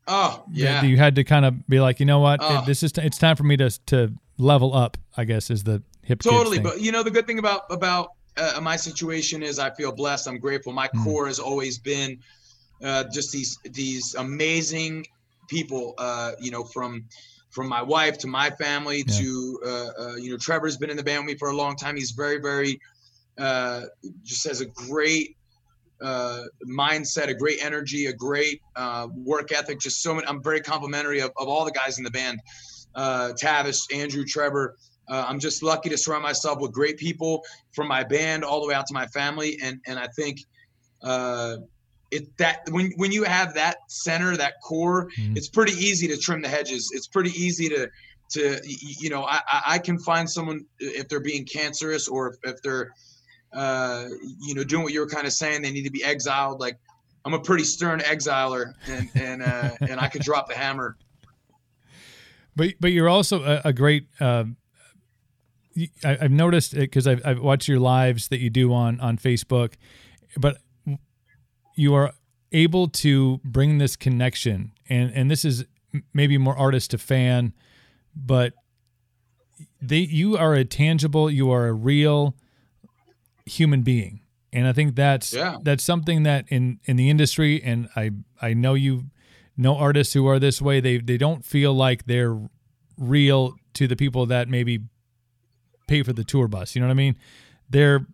[0.08, 0.82] Oh yeah.
[0.82, 2.62] You had to kind of be like, you know what, oh.
[2.64, 4.96] this is t- it's time for me to to level up.
[5.16, 6.22] I guess is the hip.
[6.22, 9.92] Totally, but you know the good thing about about uh, my situation is I feel
[9.92, 10.28] blessed.
[10.28, 10.72] I'm grateful.
[10.72, 11.04] My mm.
[11.04, 12.18] core has always been
[12.82, 15.06] uh, just these these amazing
[15.48, 15.94] people.
[15.98, 17.04] Uh, you know from
[17.50, 19.18] from my wife to my family yeah.
[19.18, 21.76] to uh, uh, you know Trevor's been in the band with me for a long
[21.76, 21.96] time.
[21.96, 22.78] He's very very
[23.38, 23.82] uh,
[24.22, 25.36] just has a great
[26.00, 29.80] uh, mindset, a great energy, a great uh, work ethic.
[29.80, 30.26] Just so many.
[30.26, 32.40] I'm very complimentary of, of all the guys in the band.
[32.96, 34.76] Uh, Tavis, Andrew, Trevor.
[35.08, 38.66] Uh, I'm just lucky to surround myself with great people from my band all the
[38.66, 40.40] way out to my family, and and I think
[41.02, 41.58] uh,
[42.10, 45.36] it that when when you have that center, that core, mm-hmm.
[45.36, 46.90] it's pretty easy to trim the hedges.
[46.92, 47.88] It's pretty easy to
[48.30, 52.62] to you know I I can find someone if they're being cancerous or if, if
[52.62, 52.90] they're
[53.56, 54.08] uh,
[54.40, 56.60] you know, doing what you were kind of saying, they need to be exiled.
[56.60, 56.78] Like
[57.24, 60.96] I'm a pretty stern exiler, and and uh, and I could drop the hammer.
[62.56, 64.08] But but you're also a, a great.
[64.18, 64.44] Uh,
[66.02, 69.18] I, have noticed it because I've, I've watched your lives that you do on on
[69.18, 69.74] Facebook,
[70.36, 70.56] but
[71.74, 72.12] you are
[72.52, 75.66] able to bring this connection, and and this is
[76.14, 77.52] maybe more artist to fan,
[78.14, 78.54] but
[79.80, 82.34] they you are a tangible, you are a real
[83.44, 84.20] human being
[84.56, 85.56] and I think that's yeah.
[85.62, 89.04] that's something that in in the industry, and I I know you
[89.56, 90.80] know artists who are this way.
[90.80, 92.38] They they don't feel like they're
[92.98, 94.80] real to the people that maybe
[95.86, 96.74] pay for the tour bus.
[96.74, 97.16] You know what I mean?
[97.68, 98.06] They're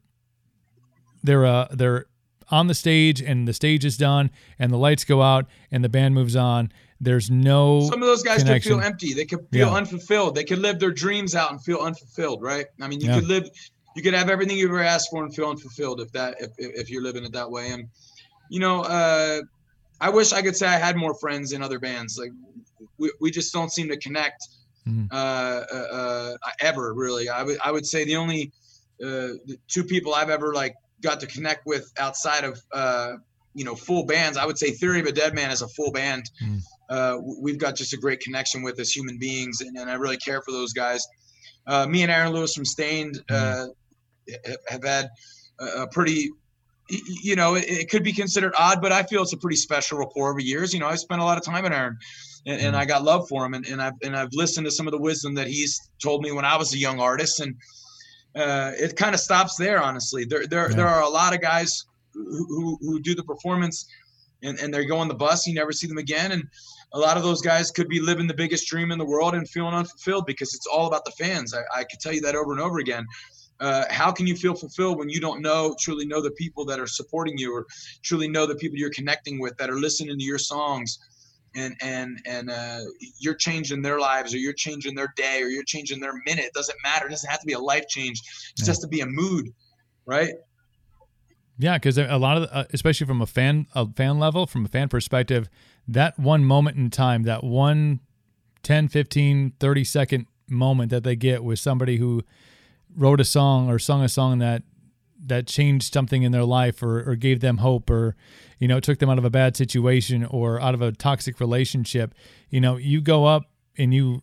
[1.22, 2.06] they're uh they're
[2.50, 5.88] on the stage and the stage is done and the lights go out and the
[5.88, 6.72] band moves on.
[7.00, 8.74] There's no some of those guys connection.
[8.74, 9.14] could feel empty.
[9.14, 9.74] They could feel yeah.
[9.74, 10.34] unfulfilled.
[10.34, 12.66] They could live their dreams out and feel unfulfilled, right?
[12.80, 13.18] I mean, you yeah.
[13.18, 13.48] could live
[13.94, 16.90] you could have everything you ever asked for and feel unfulfilled if that if, if
[16.90, 17.88] you're living it that way and
[18.48, 19.40] you know uh,
[20.02, 22.18] i wish i could say i had more friends in other bands.
[22.18, 22.32] Like
[22.98, 24.46] we, we just don't seem to connect
[24.86, 25.06] mm-hmm.
[25.10, 27.28] uh, uh, uh ever really.
[27.28, 28.52] I would i would say the only
[29.02, 33.12] uh, the two people i've ever like got to connect with outside of uh,
[33.54, 35.92] you know full bands i would say theory of a dead man is a full
[35.92, 36.24] band.
[36.42, 37.42] Mm-hmm.
[37.42, 40.42] we've got just a great connection with as human beings and, and i really care
[40.42, 41.06] for those guys.
[41.64, 43.66] Uh, me and Aaron Lewis from Staind, uh,
[44.68, 45.08] have had
[45.60, 46.30] a pretty
[46.88, 49.98] you know, it, it, could be considered odd, but I feel it's a pretty special
[49.98, 50.74] rapport over years.
[50.74, 51.96] You know, I spent a lot of time in Aaron,
[52.46, 54.86] and, and I got love for him, and, and I've and I've listened to some
[54.86, 57.54] of the wisdom that he's told me when I was a young artist, and
[58.34, 59.80] uh, it kind of stops there.
[59.80, 60.76] Honestly, there there yeah.
[60.76, 63.86] there are a lot of guys who, who, who do the performance,
[64.42, 66.44] and and they go on the bus, you never see them again, and
[66.94, 69.48] a lot of those guys could be living the biggest dream in the world and
[69.48, 71.54] feeling unfulfilled because it's all about the fans.
[71.54, 73.06] I, I could tell you that over and over again
[73.62, 76.78] uh, how can you feel fulfilled when you don't know truly know the people that
[76.78, 77.66] are supporting you or
[78.02, 80.98] truly know the people you're connecting with that are listening to your songs?
[81.54, 82.80] And and and uh,
[83.18, 86.46] you're changing their lives or you're changing their day or you're changing their minute.
[86.46, 87.06] It doesn't matter.
[87.06, 88.20] It doesn't have to be a life change.
[88.20, 88.70] It just yeah.
[88.70, 89.52] has to be a mood
[90.06, 90.34] right?
[91.58, 94.68] Yeah because a lot of uh, especially from a fan a fan level from a
[94.68, 95.48] fan perspective
[95.86, 98.00] that one moment in time that one
[98.62, 102.22] 10 15 30 second moment that they get with somebody who
[102.96, 104.62] wrote a song or sung a song that
[105.24, 108.16] that changed something in their life or, or gave them hope or
[108.58, 112.14] you know took them out of a bad situation or out of a toxic relationship
[112.50, 113.44] you know you go up
[113.78, 114.22] and you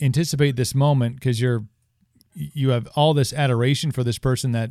[0.00, 1.64] anticipate this moment because you're
[2.34, 4.70] you have all this adoration for this person that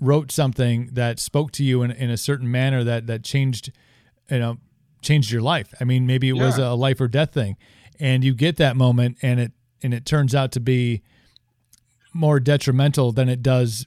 [0.00, 3.72] wrote something that spoke to you in, in a certain manner that that changed
[4.30, 4.58] you know
[5.02, 6.44] changed your life i mean maybe it yeah.
[6.44, 7.56] was a life or death thing
[8.00, 9.52] and you get that moment and it
[9.82, 11.02] and it turns out to be
[12.14, 13.86] more detrimental than it does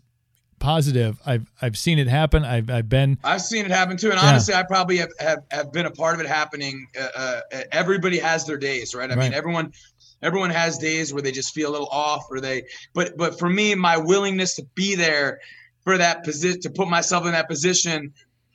[0.59, 1.19] positive.
[1.25, 2.43] I've I've seen it happen.
[2.43, 3.17] I've I've been.
[3.23, 4.29] I've seen it happen too, and yeah.
[4.29, 6.87] honestly, I probably have, have have been a part of it happening.
[6.99, 9.09] Uh, uh, everybody has their days, right?
[9.09, 9.25] I right.
[9.25, 9.73] mean, everyone
[10.21, 12.63] everyone has days where they just feel a little off, or they.
[12.93, 15.39] But but for me, my willingness to be there
[15.83, 18.13] for that position, to put myself in that position.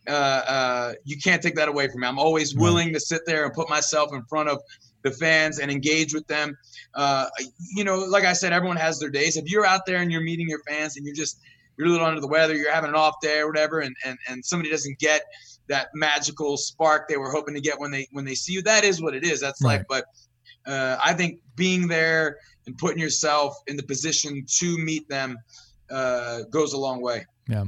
[0.09, 2.09] Uh, uh, you can't take that away from me.
[2.09, 2.95] I'm always willing right.
[2.95, 4.61] to sit there and put myself in front of
[5.03, 6.57] the fans and engage with them.
[6.95, 7.27] Uh,
[7.75, 9.37] you know, like I said, everyone has their days.
[9.37, 11.41] If you're out there and you're meeting your fans and you're just
[11.77, 14.19] you're a little under the weather, you're having an off day or whatever, and and,
[14.29, 15.23] and somebody doesn't get
[15.69, 18.85] that magical spark they were hoping to get when they when they see you, that
[18.85, 19.41] is what it is.
[19.41, 19.79] That's right.
[19.79, 19.87] life.
[19.89, 20.05] But
[20.67, 25.39] uh, I think being there and putting yourself in the position to meet them
[25.91, 27.27] uh, goes a long way.
[27.49, 27.65] Yeah.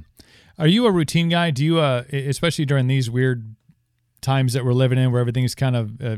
[0.58, 1.50] Are you a routine guy?
[1.50, 3.56] Do you, uh, especially during these weird
[4.24, 6.16] times that we're living in where everything's kind of uh,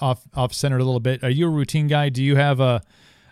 [0.00, 1.24] off off center a little bit.
[1.24, 2.10] Are you a routine guy?
[2.10, 2.82] Do you have a,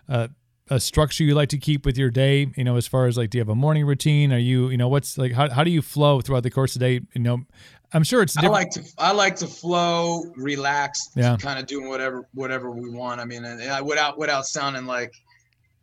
[0.09, 0.31] a
[0.71, 2.51] a structure you like to keep with your day?
[2.57, 4.33] You know, as far as like, do you have a morning routine?
[4.33, 6.81] Are you, you know, what's like, how, how do you flow throughout the course of
[6.81, 7.07] the day?
[7.15, 7.45] You know,
[7.93, 8.35] I'm sure it's.
[8.35, 8.55] Different.
[8.55, 11.37] I like to I like to flow, relax, yeah.
[11.37, 13.21] kind of doing whatever whatever we want.
[13.21, 15.13] I mean, and I, without without sounding like,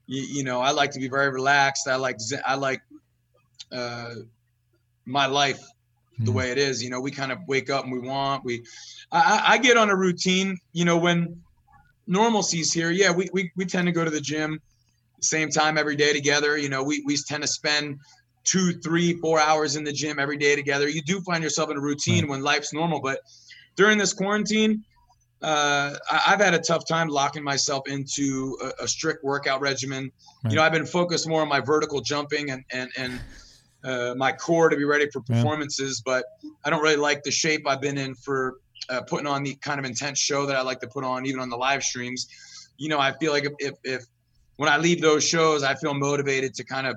[0.08, 1.88] you, you know, I like to be very relaxed.
[1.88, 2.82] I like I like
[3.72, 4.16] uh,
[5.06, 5.62] my life
[6.20, 6.38] the hmm.
[6.38, 6.84] way it is.
[6.84, 8.64] You know, we kind of wake up and we want we.
[9.12, 10.58] I, I get on a routine.
[10.74, 11.42] You know, when
[12.08, 14.60] normalcy's here, yeah, we, we we tend to go to the gym,
[15.22, 16.58] same time every day together.
[16.58, 18.00] You know, we we tend to spend
[18.44, 20.90] two, three, four hours in the gym every day together.
[20.90, 23.20] You do find yourself in a routine when life's normal, but
[23.76, 24.84] during this quarantine,
[25.42, 25.96] uh,
[26.28, 30.12] I've had a tough time locking myself into a, a strict workout regimen.
[30.44, 30.52] Right.
[30.52, 33.20] You know, I've been focused more on my vertical jumping and and and
[33.84, 36.02] uh, my core to be ready for performances.
[36.06, 36.14] Yeah.
[36.14, 36.26] But
[36.66, 38.56] I don't really like the shape I've been in for
[38.90, 41.40] uh, putting on the kind of intense show that I like to put on, even
[41.40, 42.28] on the live streams.
[42.78, 44.06] You know, I feel like if, if, if
[44.58, 46.96] when I leave those shows, I feel motivated to kind of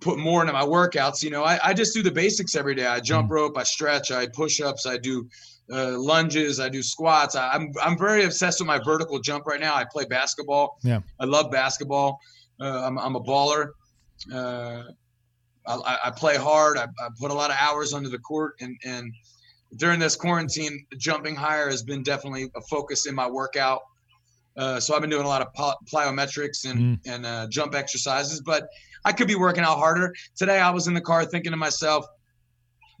[0.00, 1.22] put more into my workouts.
[1.22, 2.86] You know, I, I just do the basics every day.
[2.86, 3.34] I jump mm.
[3.34, 5.28] rope, I stretch, I push ups, I do
[5.72, 7.36] uh, lunges, I do squats.
[7.36, 9.74] I, am I'm, I'm very obsessed with my vertical jump right now.
[9.74, 10.78] I play basketball.
[10.82, 12.20] Yeah, I love basketball.
[12.60, 13.70] Uh, I'm, I'm a baller.
[14.32, 14.84] Uh,
[15.66, 16.76] I, I, play hard.
[16.76, 19.12] I, I, put a lot of hours under the court, and and
[19.76, 23.80] during this quarantine, jumping higher has been definitely a focus in my workout.
[24.56, 25.48] Uh, so I've been doing a lot of
[25.92, 26.98] plyometrics and mm.
[27.06, 28.68] and uh, jump exercises, but
[29.04, 30.14] I could be working out harder.
[30.36, 32.06] Today I was in the car thinking to myself,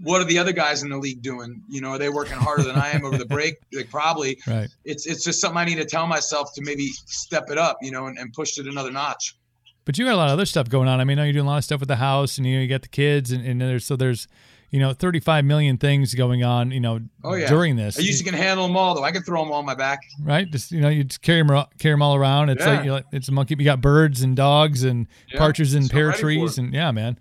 [0.00, 1.62] what are the other guys in the league doing?
[1.68, 3.56] You know, are they working harder than I am over the break?
[3.72, 4.38] Like probably.
[4.46, 4.68] Right.
[4.84, 7.90] It's it's just something I need to tell myself to maybe step it up, you
[7.90, 9.36] know, and, and push it another notch.
[9.84, 11.00] But you got a lot of other stuff going on.
[11.00, 12.56] I mean, I know you're doing a lot of stuff with the house, and you
[12.56, 14.28] know you got the kids, and, and there's so there's
[14.70, 16.70] you know 35 million things going on.
[16.70, 17.48] You know, oh, yeah.
[17.48, 17.98] during this.
[17.98, 19.04] I usually can handle them all though.
[19.04, 20.00] I can throw them all on my back.
[20.22, 20.50] Right.
[20.50, 22.48] Just you know, you just carry them carry them all around.
[22.48, 22.72] It's yeah.
[22.72, 23.56] like you know, it's a monkey.
[23.58, 25.38] You got birds and dogs and yeah.
[25.38, 27.18] partridges and pear trees and yeah, man.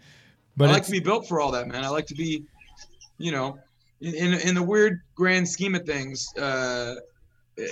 [0.55, 1.83] But I like to be built for all that, man.
[1.83, 2.43] I like to be,
[3.17, 3.57] you know,
[3.99, 6.33] in in the weird grand scheme of things.
[6.37, 6.95] Uh,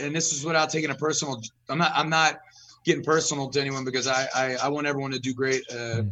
[0.02, 1.42] and this is without taking a personal.
[1.70, 1.92] I'm not.
[1.96, 2.40] I'm not
[2.86, 5.64] getting personal to anyone because I I, I want everyone to do great.
[5.70, 6.12] Uh, mm.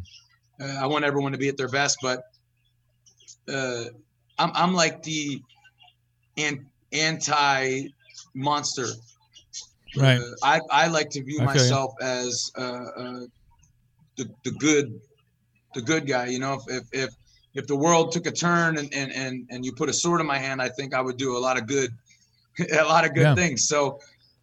[0.61, 2.23] uh, I want everyone to be at their best, but
[3.51, 3.85] uh,
[4.37, 5.41] I'm I'm like the
[6.37, 7.87] an, anti
[8.33, 8.87] monster.
[9.97, 10.19] Right.
[10.19, 11.45] Uh, I I like to view okay.
[11.45, 13.19] myself as uh, uh,
[14.17, 14.99] the the good
[15.73, 16.27] the good guy.
[16.27, 17.09] You know, if if if
[17.55, 20.27] if the world took a turn and and and and you put a sword in
[20.27, 21.91] my hand, I think I would do a lot of good
[22.71, 23.35] a lot of good yeah.
[23.35, 23.67] things.
[23.67, 23.99] So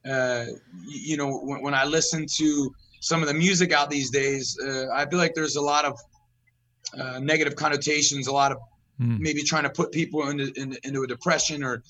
[0.08, 0.46] uh,
[0.86, 4.86] you know, when, when, I listen to some of the music out these days, uh,
[4.92, 5.98] I feel like there's a lot of
[6.98, 8.58] uh, negative connotations, a lot of
[9.00, 9.18] mm.
[9.18, 11.82] maybe trying to put people into, into, into a depression or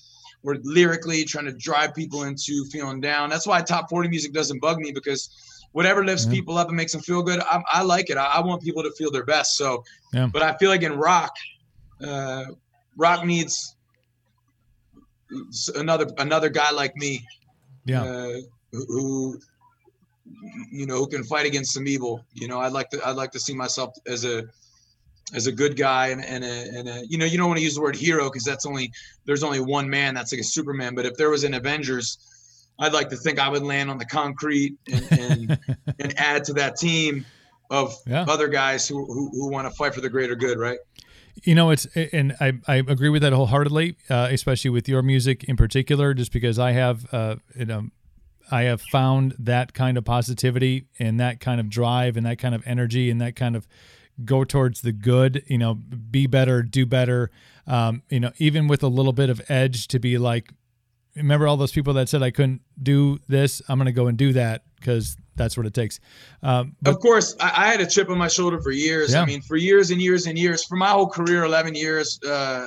[0.42, 3.28] or lyrically trying to drive people into feeling down.
[3.28, 5.28] That's why top 40 music doesn't bug me because
[5.72, 6.32] whatever lifts yeah.
[6.32, 8.16] people up and makes them feel good, I, I like it.
[8.16, 9.56] I, I, want people to feel their best.
[9.56, 10.28] So, yeah.
[10.32, 11.34] but I feel like in rock,
[12.06, 12.44] uh,
[12.96, 13.74] rock needs
[15.74, 17.26] another another guy like me
[17.86, 18.02] yeah.
[18.02, 18.32] Uh,
[18.72, 19.40] who,
[20.70, 22.24] you know, who can fight against some evil.
[22.34, 24.44] You know, I'd like to, I'd like to see myself as a,
[25.34, 27.64] as a good guy and, and, a, and a, you know, you don't want to
[27.64, 28.92] use the word hero because that's only,
[29.24, 30.94] there's only one man that's like a Superman.
[30.94, 32.18] But if there was an Avengers,
[32.78, 35.58] I'd like to think I would land on the concrete and, and,
[35.98, 37.24] and add to that team
[37.70, 38.24] of yeah.
[38.28, 40.58] other guys who, who, who want to fight for the greater good.
[40.58, 40.78] Right.
[41.44, 45.44] You know, it's and I, I agree with that wholeheartedly, uh, especially with your music
[45.44, 47.88] in particular, just because I have uh, you know,
[48.50, 52.54] I have found that kind of positivity and that kind of drive and that kind
[52.54, 53.68] of energy and that kind of
[54.24, 55.42] go towards the good.
[55.46, 57.30] You know, be better, do better.
[57.66, 60.52] Um, you know, even with a little bit of edge to be like,
[61.16, 63.62] remember all those people that said I couldn't do this?
[63.68, 66.00] I'm going to go and do that because that's what it takes.
[66.42, 69.12] Um, but, of course, I, I, had a chip on my shoulder for years.
[69.12, 69.22] Yeah.
[69.22, 72.66] I mean, for years and years and years, for my whole career, 11 years, uh,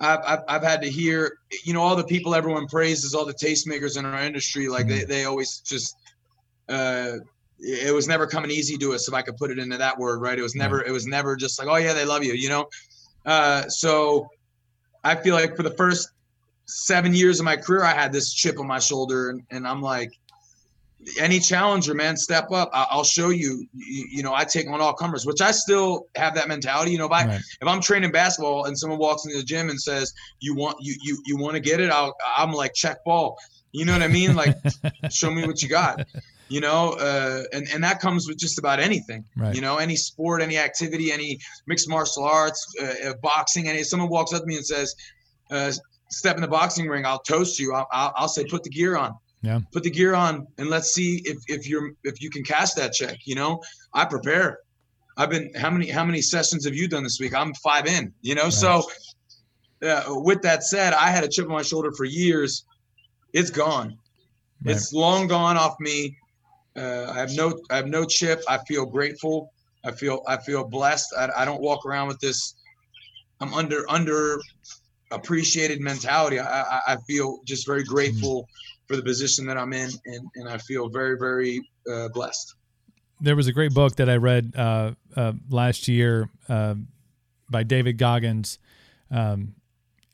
[0.00, 3.34] I've, I've, I've, had to hear, you know, all the people everyone praises, all the
[3.34, 5.00] tastemakers in our industry, like mm-hmm.
[5.00, 5.94] they, they always just,
[6.68, 7.18] uh,
[7.58, 10.22] it was never coming easy to us, if I could put it into that word,
[10.22, 10.38] right?
[10.38, 12.66] It was never, it was never just like, oh yeah, they love you, you know?
[13.26, 14.30] Uh, so
[15.04, 16.08] I feel like for the first
[16.70, 19.82] seven years of my career, I had this chip on my shoulder and, and I'm
[19.82, 20.12] like,
[21.18, 22.70] any challenger, man, step up.
[22.72, 23.66] I'll show you.
[23.74, 26.92] You know, I take on all comers, which I still have that mentality.
[26.92, 27.40] You know, if I right.
[27.60, 30.94] if I'm training basketball and someone walks into the gym and says, "You want you
[31.02, 33.38] you you want to get it?" I'll I'm like check ball.
[33.72, 34.34] You know what I mean?
[34.34, 34.56] Like,
[35.10, 36.06] show me what you got.
[36.48, 39.24] You know, uh, and and that comes with just about anything.
[39.36, 39.54] Right.
[39.54, 43.68] You know, any sport, any activity, any mixed martial arts, uh, uh boxing.
[43.68, 44.94] Any someone walks up to me and says,
[45.50, 45.72] uh,
[46.10, 47.74] "Step in the boxing ring," I'll toast you.
[47.74, 49.60] I'll, I'll, I'll say, "Put the gear on." Yeah.
[49.72, 52.92] Put the gear on and let's see if if you're if you can cash that
[52.92, 53.18] check.
[53.24, 53.62] You know,
[53.94, 54.58] I prepare.
[55.16, 57.34] I've been how many how many sessions have you done this week?
[57.34, 58.12] I'm five in.
[58.20, 58.84] You know, so
[59.82, 62.64] uh, with that said, I had a chip on my shoulder for years.
[63.32, 63.98] It's gone.
[64.62, 64.76] Right.
[64.76, 66.16] It's long gone off me.
[66.76, 68.42] Uh, I have no I have no chip.
[68.48, 69.52] I feel grateful.
[69.84, 71.14] I feel I feel blessed.
[71.16, 72.54] I, I don't walk around with this.
[73.40, 74.38] I'm under under
[75.10, 76.38] appreciated mentality.
[76.38, 78.46] I, I, feel just very grateful mm
[78.90, 82.56] for the position that I'm in, and, and I feel very, very uh, blessed.
[83.20, 86.74] There was a great book that I read uh, uh, last year uh,
[87.48, 88.58] by David Goggins.
[89.08, 89.54] Um,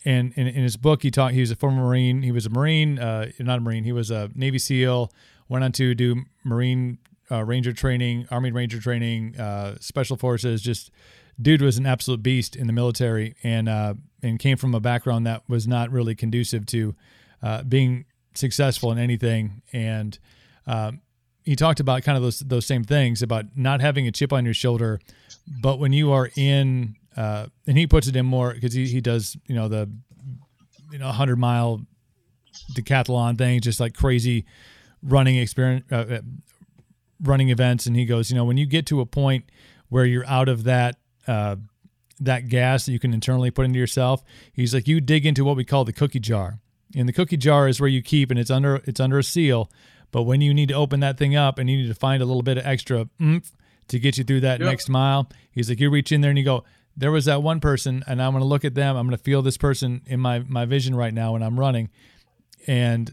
[0.04, 2.20] and in, in, his book, he taught he was a former Marine.
[2.20, 3.84] He was a Marine, uh, not a Marine.
[3.84, 5.10] He was a Navy SEAL.
[5.48, 6.98] Went on to do Marine
[7.30, 9.36] uh, Ranger training, Army Ranger training,
[9.80, 10.60] Special Forces.
[10.60, 10.90] Just
[11.40, 13.70] dude was an absolute beast in the military, and
[14.26, 16.94] and came from a background that was not really conducive to
[17.68, 18.04] being
[18.34, 19.62] successful in anything.
[19.72, 20.18] And
[20.66, 21.00] um,
[21.46, 24.44] he talked about kind of those those same things about not having a chip on
[24.44, 25.00] your shoulder,
[25.62, 29.00] but when you are in, uh, and he puts it in more because he he
[29.00, 29.88] does you know the
[30.90, 31.82] you know hundred mile
[32.72, 34.44] decathlon thing, just like crazy
[35.02, 36.20] running experience, uh, uh,
[37.22, 39.44] running events, and he goes, you know, when you get to a point
[39.88, 40.96] where you're out of that.
[41.28, 41.56] Uh,
[42.20, 44.22] that gas that you can internally put into yourself.
[44.52, 46.60] He's like, you dig into what we call the cookie jar.
[46.94, 49.70] And the cookie jar is where you keep, and it's under it's under a seal.
[50.12, 52.26] But when you need to open that thing up and you need to find a
[52.26, 53.50] little bit of extra oomph
[53.88, 54.68] to get you through that yep.
[54.68, 56.64] next mile, he's like, you reach in there and you go,
[56.96, 58.96] there was that one person, and I'm going to look at them.
[58.96, 61.90] I'm going to feel this person in my my vision right now when I'm running,
[62.66, 63.12] and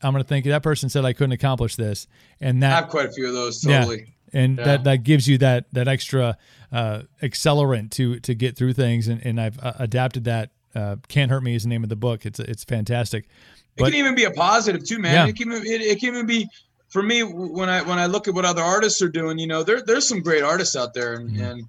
[0.00, 2.06] I'm going to think that person said I couldn't accomplish this,
[2.40, 3.60] and that I have quite a few of those.
[3.60, 3.98] Totally.
[3.98, 4.64] Yeah, and yeah.
[4.64, 6.36] that that gives you that that extra
[6.72, 10.50] uh, accelerant to to get through things, and, and I've uh, adapted that.
[10.74, 12.24] Uh, Can't hurt me is the name of the book.
[12.24, 13.28] It's it's fantastic.
[13.76, 15.14] But, it can even be a positive too, man.
[15.14, 15.26] Yeah.
[15.28, 16.48] It can it, it can even be
[16.88, 19.38] for me when I when I look at what other artists are doing.
[19.38, 21.42] You know, there there's some great artists out there, and, mm-hmm.
[21.42, 21.62] and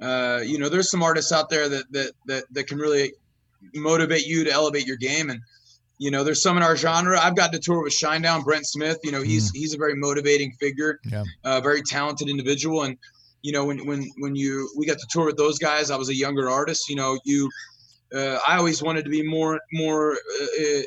[0.00, 3.12] uh, you know, there's some artists out there that that that that can really
[3.74, 5.40] motivate you to elevate your game and
[5.98, 7.18] you know, there's some in our genre.
[7.20, 8.98] I've got to tour with Shinedown, Brent Smith.
[9.04, 9.56] You know, he's mm.
[9.56, 11.24] he's a very motivating figure, yeah.
[11.44, 12.82] uh, very talented individual.
[12.82, 12.96] And
[13.42, 16.08] you know, when when when you we got to tour with those guys, I was
[16.08, 16.88] a younger artist.
[16.88, 17.48] You know, you
[18.14, 20.82] uh, I always wanted to be more more uh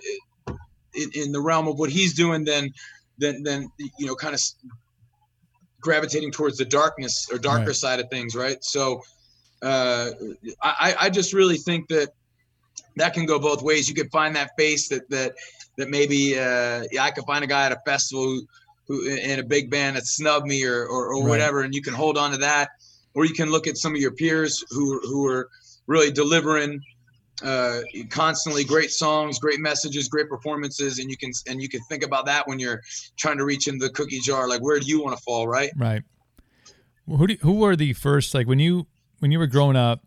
[0.93, 2.71] in, in, the realm of what he's doing than
[3.17, 4.41] than than you know, kind of
[5.79, 7.75] gravitating towards the darkness or darker right.
[7.75, 8.57] side of things, right?
[8.63, 9.01] So
[9.61, 10.09] uh,
[10.61, 12.09] I I just really think that
[12.97, 13.87] that can go both ways.
[13.87, 15.33] You could find that face that that
[15.77, 18.47] that maybe uh, yeah, I could find a guy at a festival who,
[18.87, 21.29] who in a big band that snubbed me or or, or right.
[21.29, 22.69] whatever, and you can hold on to that,
[23.13, 25.49] or you can look at some of your peers who who are
[25.87, 26.81] really delivering
[27.43, 32.03] uh, constantly great songs, great messages, great performances, and you can and you can think
[32.03, 32.81] about that when you're
[33.15, 34.47] trying to reach into the cookie jar.
[34.47, 35.71] Like, where do you want to fall, right?
[35.75, 36.03] Right.
[37.07, 38.87] Who do, who were the first like when you
[39.19, 40.01] when you were growing up?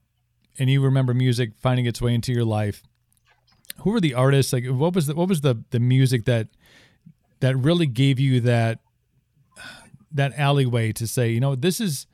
[0.58, 2.82] And you remember music finding its way into your life,
[3.78, 4.52] who were the artists?
[4.52, 6.48] Like, what was the what was the the music that
[7.40, 8.80] that really gave you that
[10.12, 12.06] that alleyway to say, you know, this is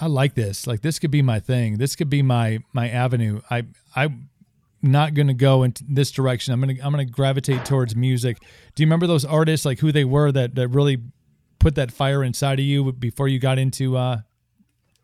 [0.00, 0.66] I like this.
[0.66, 1.78] Like this could be my thing.
[1.78, 3.40] This could be my my avenue.
[3.50, 4.28] I I'm
[4.82, 6.52] not going to go in this direction.
[6.52, 8.38] I'm going to I'm going to gravitate towards music.
[8.74, 10.98] Do you remember those artists like who they were that that really
[11.58, 14.18] put that fire inside of you before you got into uh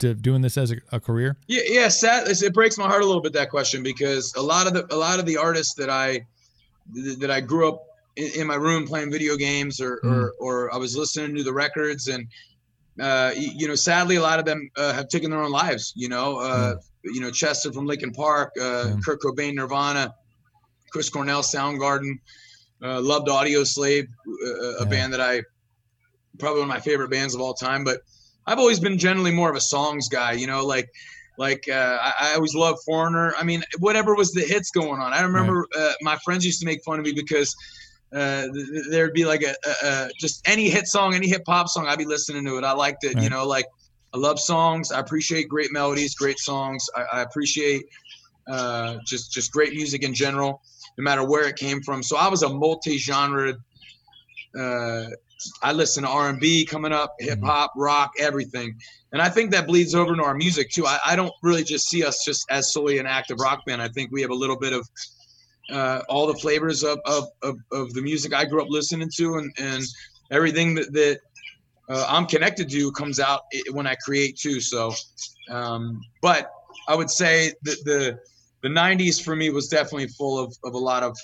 [0.03, 1.37] to doing this as a, a career?
[1.47, 1.89] Yeah, yeah.
[1.89, 4.95] Sad, it breaks my heart a little bit that question because a lot of the
[4.95, 6.27] a lot of the artists that I
[7.19, 7.83] that I grew up
[8.17, 10.13] in, in my room playing video games or, mm.
[10.13, 12.27] or or I was listening to the records and
[13.01, 15.93] uh, you know sadly a lot of them uh, have taken their own lives.
[15.97, 16.81] You know, uh, mm.
[17.05, 20.15] you know Chester from Linkin Park, uh, Kurt Cobain, Nirvana,
[20.91, 22.19] Chris Cornell, Soundgarden.
[22.85, 24.85] Uh, loved Audioslave, uh, a yeah.
[24.87, 25.43] band that I
[26.41, 27.85] probably one of my favorite bands of all time.
[27.85, 28.01] But
[28.47, 30.91] I've always been generally more of a songs guy, you know, like
[31.39, 33.35] like uh, I, I, always loved Foreigner.
[33.39, 35.13] I mean, whatever was the hits going on.
[35.13, 35.83] I remember right.
[35.83, 37.57] uh, my friends used to make fun of me because
[38.15, 41.69] uh, th- there'd be like a, a, a, just any hit song, any hip hop
[41.69, 41.87] song.
[41.87, 42.65] I'd be listening to it.
[42.65, 43.25] I liked it, right.
[43.25, 43.47] you know.
[43.47, 43.67] Like
[44.13, 44.93] I love songs.
[44.93, 46.87] I appreciate great melodies, great songs.
[46.95, 47.85] I, I appreciate
[48.47, 50.61] uh, just just great music in general,
[50.99, 52.03] no matter where it came from.
[52.03, 53.55] So I was a multi-genre
[54.59, 55.05] uh,
[55.63, 57.47] I listen to R&B coming up, hip mm-hmm.
[57.47, 58.77] hop, rock, everything.
[59.13, 60.87] And I think that bleeds over into our music too.
[60.87, 63.83] I, I, don't really just see us just as solely an active rock band.
[63.83, 64.89] I think we have a little bit of
[65.71, 69.35] uh, all the flavors of, of, of, of, the music I grew up listening to
[69.37, 69.85] and, and
[70.31, 71.21] everything that, that
[71.89, 74.61] uh, I'm connected to comes out when I create too.
[74.61, 74.93] So,
[75.51, 76.51] um, but
[76.89, 78.19] I would say that the,
[78.63, 81.17] the 90s for me was definitely full of, of a lot of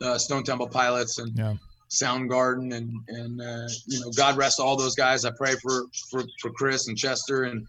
[0.00, 1.54] uh, Stone Temple Pilots and yeah.
[1.90, 5.24] Soundgarden and and uh, you know God rest all those guys.
[5.24, 7.66] I pray for for for Chris and Chester and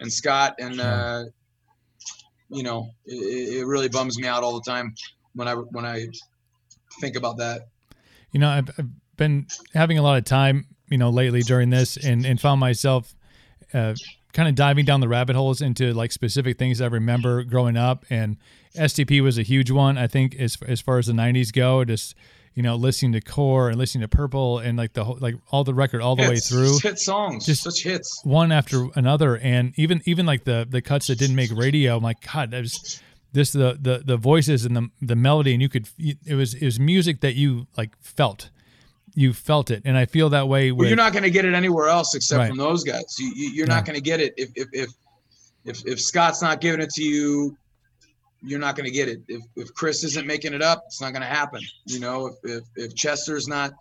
[0.00, 1.24] and Scott and uh,
[2.48, 4.94] you know it, it really bums me out all the time
[5.34, 6.06] when I when I
[7.00, 7.68] think about that.
[8.32, 11.96] You know I've, I've been having a lot of time you know lately during this
[11.96, 13.14] and and found myself
[13.74, 13.94] uh,
[14.32, 18.04] kind of diving down the rabbit holes into like specific things I remember growing up
[18.10, 18.36] and
[18.74, 22.14] STP was a huge one I think as as far as the 90s go just
[22.54, 25.64] you know, listening to Core and listening to Purple and like the whole, like all
[25.64, 26.78] the record all the hits, way through.
[26.80, 31.06] Hit songs, just such hits, one after another, and even even like the the cuts
[31.08, 31.96] that didn't make radio.
[31.96, 35.62] I'm like, God, that was this the the the voices and the the melody, and
[35.62, 38.50] you could it was it was music that you like felt.
[39.14, 40.70] You felt it, and I feel that way.
[40.70, 42.48] With, well, you're not going to get it anywhere else except right.
[42.48, 43.16] from those guys.
[43.18, 43.74] You, you, are yeah.
[43.74, 44.90] not going to get it if, if if
[45.64, 47.56] if if Scott's not giving it to you
[48.42, 49.20] you're not going to get it.
[49.28, 51.60] If, if Chris isn't making it up, it's not going to happen.
[51.86, 53.72] You know, if, if, if Chester's not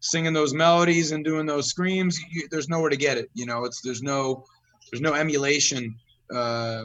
[0.00, 3.30] singing those melodies and doing those screams, you, there's nowhere to get it.
[3.34, 4.44] You know, it's there's no
[4.90, 5.94] there's no emulation.
[6.34, 6.84] Uh,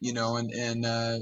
[0.00, 1.18] you know, and and uh,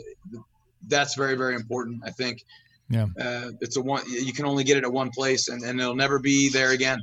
[0.88, 2.02] that's very very important.
[2.04, 2.44] I think.
[2.90, 3.06] Yeah.
[3.18, 4.02] Uh, it's a one.
[4.08, 7.02] You can only get it at one place, and, and it'll never be there again.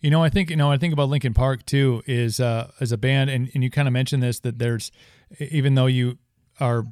[0.00, 0.70] You know, I think you know.
[0.70, 2.02] I think about Linkin Park too.
[2.06, 4.92] Is uh, as a band, and, and you kind of mentioned this that there's,
[5.38, 6.18] even though you
[6.60, 6.84] are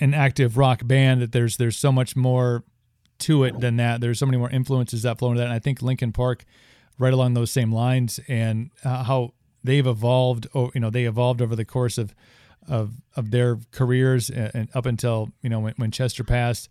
[0.00, 2.64] an active rock band, that there's there's so much more
[3.20, 4.00] to it than that.
[4.00, 5.46] There's so many more influences that flow into that.
[5.46, 6.44] And I think Linkin Park,
[6.98, 9.34] right along those same lines, and uh, how
[9.64, 10.46] they've evolved.
[10.54, 12.14] Oh, you know, they evolved over the course of
[12.68, 16.68] of of their careers and, and up until you know when, when Chester passed.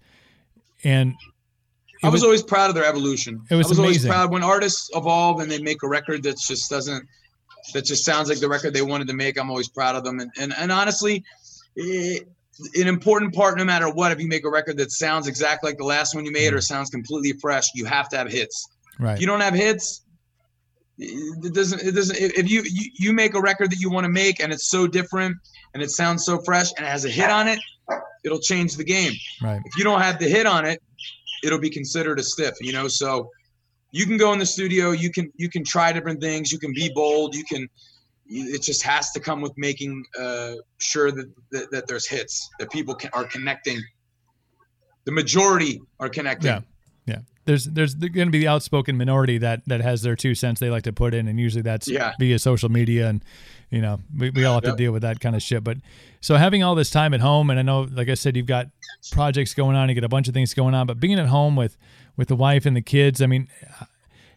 [0.83, 1.15] And
[2.03, 3.41] I was, was, always proud of their evolution.
[3.49, 4.11] It was, I was amazing.
[4.11, 7.07] always proud when artists evolve and they make a record that just doesn't
[7.73, 9.39] that just sounds like the record they wanted to make.
[9.39, 10.19] I'm always proud of them.
[10.19, 11.23] And and, and honestly,
[11.75, 12.27] it,
[12.75, 15.77] an important part, no matter what, if you make a record that sounds exactly like
[15.77, 16.63] the last one you made or mm.
[16.63, 18.67] sounds completely fresh, you have to have hits.
[18.99, 19.13] Right.
[19.13, 20.03] If you don't have hits,
[20.97, 21.83] it doesn't.
[21.83, 22.17] It doesn't.
[22.17, 24.87] If you you, you make a record that you want to make and it's so
[24.87, 25.37] different
[25.73, 27.59] and it sounds so fresh and it has a hit on it,
[28.23, 29.13] it'll change the game.
[29.41, 29.61] Right.
[29.63, 30.81] If you don't have the hit on it,
[31.43, 32.55] it'll be considered a stiff.
[32.61, 33.29] You know, so
[33.91, 36.73] you can go in the studio, you can you can try different things, you can
[36.73, 37.69] be bold, you can
[38.29, 42.71] it just has to come with making uh, sure that, that, that there's hits that
[42.71, 43.79] people can, are connecting.
[45.05, 46.49] The majority are connecting.
[46.49, 46.59] Yeah,
[47.05, 47.19] yeah.
[47.45, 50.69] There's there's going to be the outspoken minority that that has their two cents they
[50.69, 52.13] like to put in, and usually that's yeah.
[52.19, 53.23] via social media, and
[53.69, 54.73] you know we, we all have yep.
[54.73, 55.63] to deal with that kind of shit.
[55.63, 55.77] But
[56.19, 58.67] so having all this time at home, and I know, like I said, you've got
[59.11, 61.55] projects going on, you get a bunch of things going on, but being at home
[61.55, 61.77] with
[62.17, 63.47] with the wife and the kids, I mean,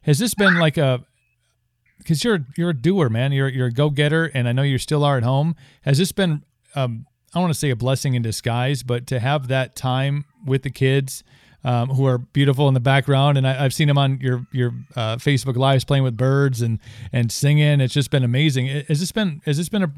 [0.02, 1.04] has this been like a
[2.00, 3.32] because you're you're a doer, man.
[3.32, 5.54] You're you're a go getter, and I know you still are at home.
[5.82, 6.42] Has this been
[6.74, 10.62] um, I want to say a blessing in disguise, but to have that time with
[10.62, 11.22] the kids
[11.62, 14.72] um, who are beautiful in the background, and I, have seen them on your your
[14.96, 16.78] uh, Facebook lives playing with birds and
[17.12, 17.80] and singing.
[17.80, 18.66] It's just been amazing.
[18.66, 19.92] Has this been has this been a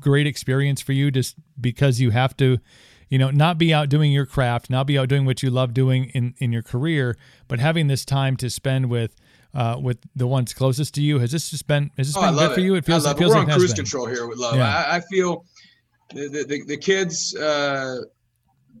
[0.00, 1.10] great experience for you?
[1.10, 2.58] Just because you have to,
[3.08, 5.74] you know, not be out doing your craft, not be out doing what you love
[5.74, 7.16] doing in in your career,
[7.46, 9.14] but having this time to spend with
[9.54, 11.18] uh, with the ones closest to you?
[11.18, 12.54] Has this just been has this oh, been good it.
[12.54, 12.74] for you?
[12.74, 13.84] It feels, it feels We're like on cruise been.
[13.84, 14.56] control here with love.
[14.56, 14.68] Yeah.
[14.68, 15.44] I, I, feel
[16.14, 18.00] the, the, the kids, uh,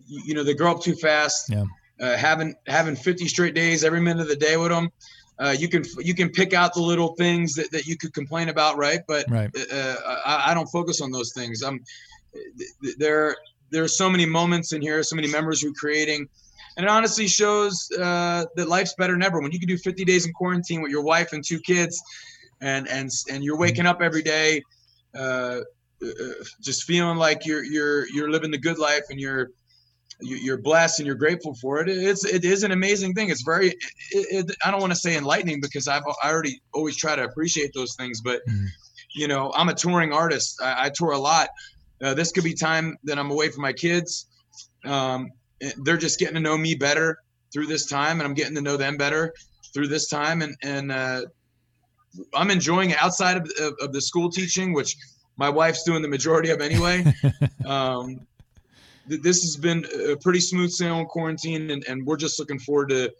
[0.06, 1.50] you know, they grow up too fast.
[1.50, 1.64] Yeah.
[1.98, 4.90] Uh, having having 50 straight days every minute of the day with them.
[5.38, 8.48] Uh, you can you can pick out the little things that, that you could complain
[8.48, 9.00] about, right?
[9.06, 9.50] But right.
[9.54, 11.62] Uh, I, I, don't focus on those things.
[11.62, 11.82] I'm
[12.98, 13.36] there.
[13.70, 16.28] There are so many moments in here, so many memories we're creating
[16.76, 19.40] and it honestly shows uh, that life's better than ever.
[19.40, 22.02] When you can do 50 days in quarantine with your wife and two kids
[22.60, 24.62] and and and you're waking up every day
[25.18, 25.60] uh,
[26.02, 26.08] uh,
[26.60, 29.50] just feeling like you're you're you're living the good life and you're
[30.20, 33.28] you're blessed and you're grateful for it it's it is an amazing thing.
[33.28, 33.76] It's very it,
[34.48, 37.72] it, i don't want to say enlightening because i've i already always try to appreciate
[37.74, 38.66] those things but mm.
[39.14, 40.60] you know i'm a touring artist.
[40.62, 41.48] I, I tour a lot.
[42.02, 44.26] Uh, this could be time that i'm away from my kids.
[44.84, 45.32] Um,
[45.84, 47.18] they're just getting to know me better
[47.52, 49.32] through this time, and I'm getting to know them better
[49.72, 51.22] through this time, and and uh,
[52.34, 54.96] I'm enjoying it outside of, of, of, the school teaching, which
[55.36, 57.04] my wife's doing the majority of anyway.
[57.66, 58.26] um,
[59.08, 62.88] th- this has been a pretty smooth sailing quarantine, and, and we're just looking forward
[62.88, 63.12] to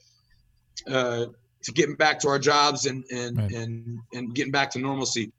[0.89, 1.26] uh,
[1.62, 3.53] to getting back to our jobs and and, right.
[3.53, 5.32] and and getting back to normalcy.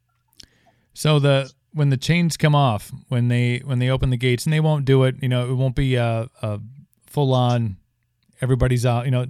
[0.93, 4.53] So the when the chains come off, when they when they open the gates, and
[4.53, 6.59] they won't do it, you know, it won't be a, a
[7.17, 7.77] full on.
[8.41, 9.05] Everybody's out.
[9.05, 9.25] You know,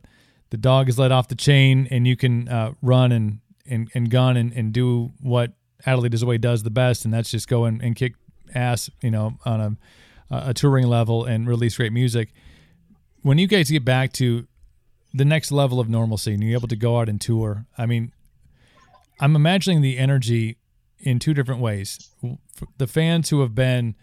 [0.50, 4.12] the dog is let off the chain, and you can uh, run and, and and
[4.12, 5.54] gun and, and do what
[5.86, 8.16] Adelita's Way does the best, and that's just go and, and kick
[8.54, 8.90] ass.
[9.02, 9.78] You know, on a
[10.50, 12.34] a touring level and release great music.
[13.22, 14.46] When you guys get back to
[15.14, 18.12] the next level of normalcy and you're able to go out and tour, I mean,
[19.22, 20.58] I'm imagining the energy
[21.00, 22.10] in two different ways.
[22.78, 23.96] The fans who have been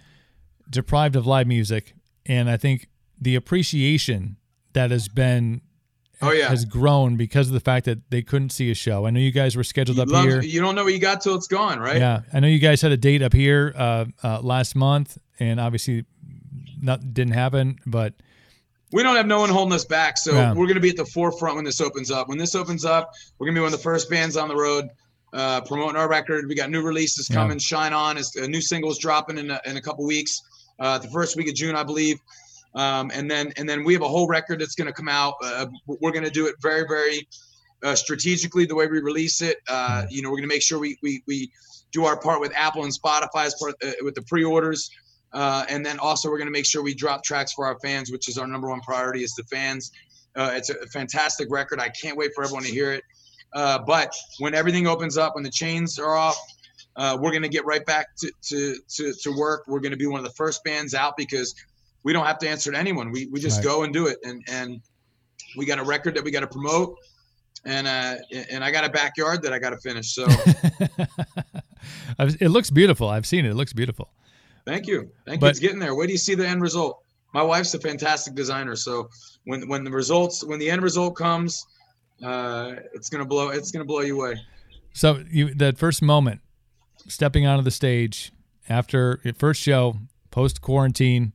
[0.71, 1.93] deprived of live music,
[2.25, 2.89] and I think
[3.21, 4.37] the appreciation
[4.73, 5.61] that has been
[6.23, 9.07] oh yeah has grown because of the fact that they couldn't see a show.
[9.07, 10.43] I know you guys were scheduled you up love, here.
[10.43, 11.99] You don't know what you got till it's gone, right?
[11.99, 15.61] Yeah, I know you guys had a date up here uh, uh, last month, and
[15.61, 16.05] obviously,
[16.81, 17.79] not didn't happen.
[17.87, 18.15] But
[18.93, 20.51] we don't have no one holding us back, so yeah.
[20.51, 22.29] we're going to be at the forefront when this opens up.
[22.29, 24.57] When this opens up, we're going to be one of the first bands on the
[24.57, 24.89] road.
[25.33, 27.59] Uh, promoting our record, we got new releases coming.
[27.59, 27.65] Yeah.
[27.65, 30.41] Shine on is a new singles dropping in a, in a couple weeks.
[30.79, 32.21] Uh, the first week of June, I believe.
[32.75, 35.35] Um, and then and then we have a whole record that's going to come out.
[35.43, 37.29] Uh, we're going to do it very very
[37.83, 39.59] uh, strategically the way we release it.
[39.69, 41.51] Uh, you know, we're going to make sure we, we we
[41.93, 44.91] do our part with Apple and Spotify as part uh, with the pre-orders.
[45.33, 48.11] Uh, and then also we're going to make sure we drop tracks for our fans,
[48.11, 49.91] which is our number one priority is the fans.
[50.37, 51.81] Uh, it's a fantastic record.
[51.81, 53.03] I can't wait for everyone to hear it.
[53.53, 56.37] Uh, but when everything opens up, when the chains are off,
[56.97, 59.65] uh, we're going to get right back to, to, to, to work.
[59.67, 61.55] We're going to be one of the first bands out because
[62.05, 63.11] we don't have to answer to anyone.
[63.11, 63.65] We, we just right.
[63.65, 64.19] go and do it.
[64.23, 64.81] And, and
[65.57, 66.97] we got a record that we got to promote.
[67.65, 68.17] And, uh,
[68.51, 70.15] and I got a backyard that I got to finish.
[70.15, 70.27] So
[72.19, 73.09] it looks beautiful.
[73.09, 73.51] I've seen it.
[73.51, 74.11] It looks beautiful.
[74.67, 75.11] Thank you.
[75.27, 75.51] Thank but, you.
[75.51, 75.95] It's getting there.
[75.95, 77.01] Where do you see the end result?
[77.33, 78.77] My wife's a fantastic designer.
[78.77, 79.09] So
[79.45, 81.67] when, when the results, when the end result comes,
[82.23, 84.39] uh, it's going to blow, it's going to blow you away.
[84.93, 86.41] So you, that first moment,
[87.09, 88.31] stepping onto the stage
[88.69, 89.97] after your first show,
[90.31, 91.33] post quarantine,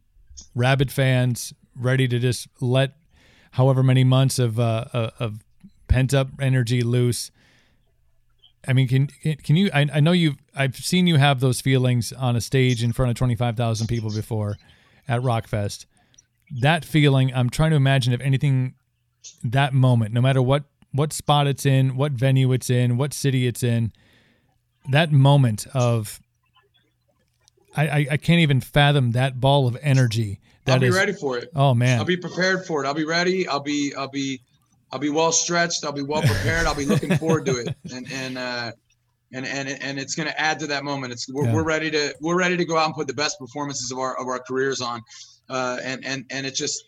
[0.55, 2.93] rabid fans ready to just let
[3.51, 5.39] however many months of uh, uh of
[5.87, 7.31] pent up energy loose.
[8.67, 9.69] I mean, can can you?
[9.73, 10.35] I, I know you.
[10.55, 13.87] I've seen you have those feelings on a stage in front of twenty five thousand
[13.87, 14.57] people before,
[15.07, 15.85] at Rockfest.
[16.61, 18.75] That feeling, I'm trying to imagine if anything,
[19.43, 23.47] that moment, no matter what what spot it's in, what venue it's in, what city
[23.47, 23.91] it's in,
[24.89, 26.19] that moment of
[27.85, 30.39] I, I, can't even fathom that ball of energy.
[30.65, 31.49] That I'll be is, ready for it.
[31.55, 32.87] Oh man, I'll be prepared for it.
[32.87, 33.47] I'll be ready.
[33.47, 34.41] I'll be I'll be
[34.91, 35.83] I'll be well stretched.
[35.85, 36.65] I'll be well prepared.
[36.65, 37.75] I'll be looking forward to it.
[37.93, 38.71] And and uh,
[39.31, 41.13] and and and it's going to add to that moment.
[41.13, 41.53] It's we're, yeah.
[41.53, 44.19] we're ready to we're ready to go out and put the best performances of our
[44.19, 45.01] of our careers on.
[45.49, 46.83] Uh, and and and it just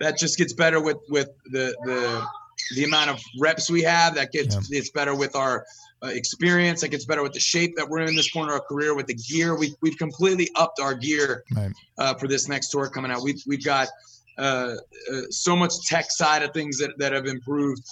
[0.00, 2.26] that just gets better with with the the
[2.74, 4.14] the amount of reps we have.
[4.14, 4.78] That gets yeah.
[4.78, 5.64] it's better with our
[6.04, 6.82] uh, experience.
[6.82, 9.06] It gets better with the shape that we're in this point of our career, with
[9.06, 9.56] the gear.
[9.56, 11.72] We, we've completely upped our gear right.
[11.98, 13.22] uh, for this next tour coming out.
[13.22, 13.88] We've, we've got
[14.36, 14.74] uh,
[15.12, 17.82] uh so much tech side of things that, that have improved.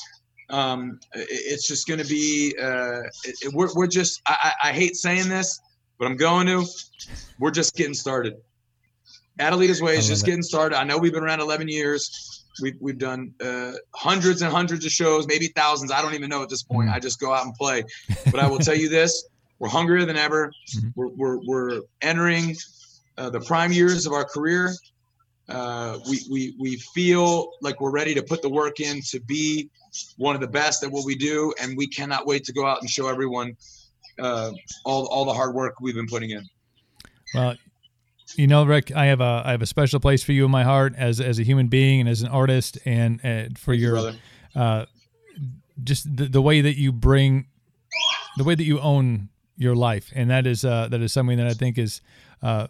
[0.51, 4.73] Um, it, it's just going to be, uh, it, it, we're, we're just, I, I
[4.73, 5.61] hate saying this,
[5.99, 6.67] but I'm going to,
[7.39, 8.37] we're just getting started.
[9.39, 10.27] Adelita's Way is just it.
[10.27, 10.79] getting started.
[10.79, 14.93] I know we've been around 11 years We've, we've done uh, hundreds and hundreds of
[14.93, 15.91] shows, maybe thousands.
[15.91, 16.89] I don't even know at this point.
[16.89, 16.97] Mm-hmm.
[16.97, 17.85] I just go out and play.
[18.31, 19.27] But I will tell you this
[19.59, 20.53] we're hungrier than ever.
[20.77, 20.89] Mm-hmm.
[20.95, 22.57] We're, we're, we're entering
[23.17, 24.73] uh, the prime years of our career.
[25.49, 29.71] Uh, we, we, we feel like we're ready to put the work in to be
[30.17, 31.53] one of the best at what we do.
[31.61, 33.57] And we cannot wait to go out and show everyone
[34.19, 34.53] uh,
[34.85, 36.49] all, all the hard work we've been putting in.
[37.35, 37.55] Well,
[38.37, 40.65] you know, Rick, I have a I have a special place for you in my
[40.65, 44.13] heart as as a human being and as an artist, and, and for your
[44.55, 44.87] uh,
[45.83, 47.47] just the, the way that you bring
[48.37, 51.47] the way that you own your life, and that is uh, that is something that
[51.47, 52.01] I think is
[52.43, 52.69] uh,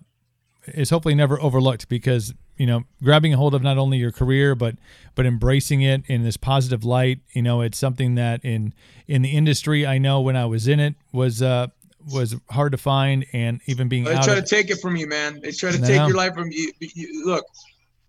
[0.67, 4.55] is hopefully never overlooked because you know grabbing a hold of not only your career
[4.55, 4.77] but
[5.15, 7.21] but embracing it in this positive light.
[7.33, 8.75] You know, it's something that in
[9.07, 11.69] in the industry I know when I was in it was uh,
[12.11, 15.41] was hard to find, and even being they try to take it from you, man.
[15.41, 16.73] They try to take your life from you.
[16.81, 17.27] you.
[17.27, 17.45] Look,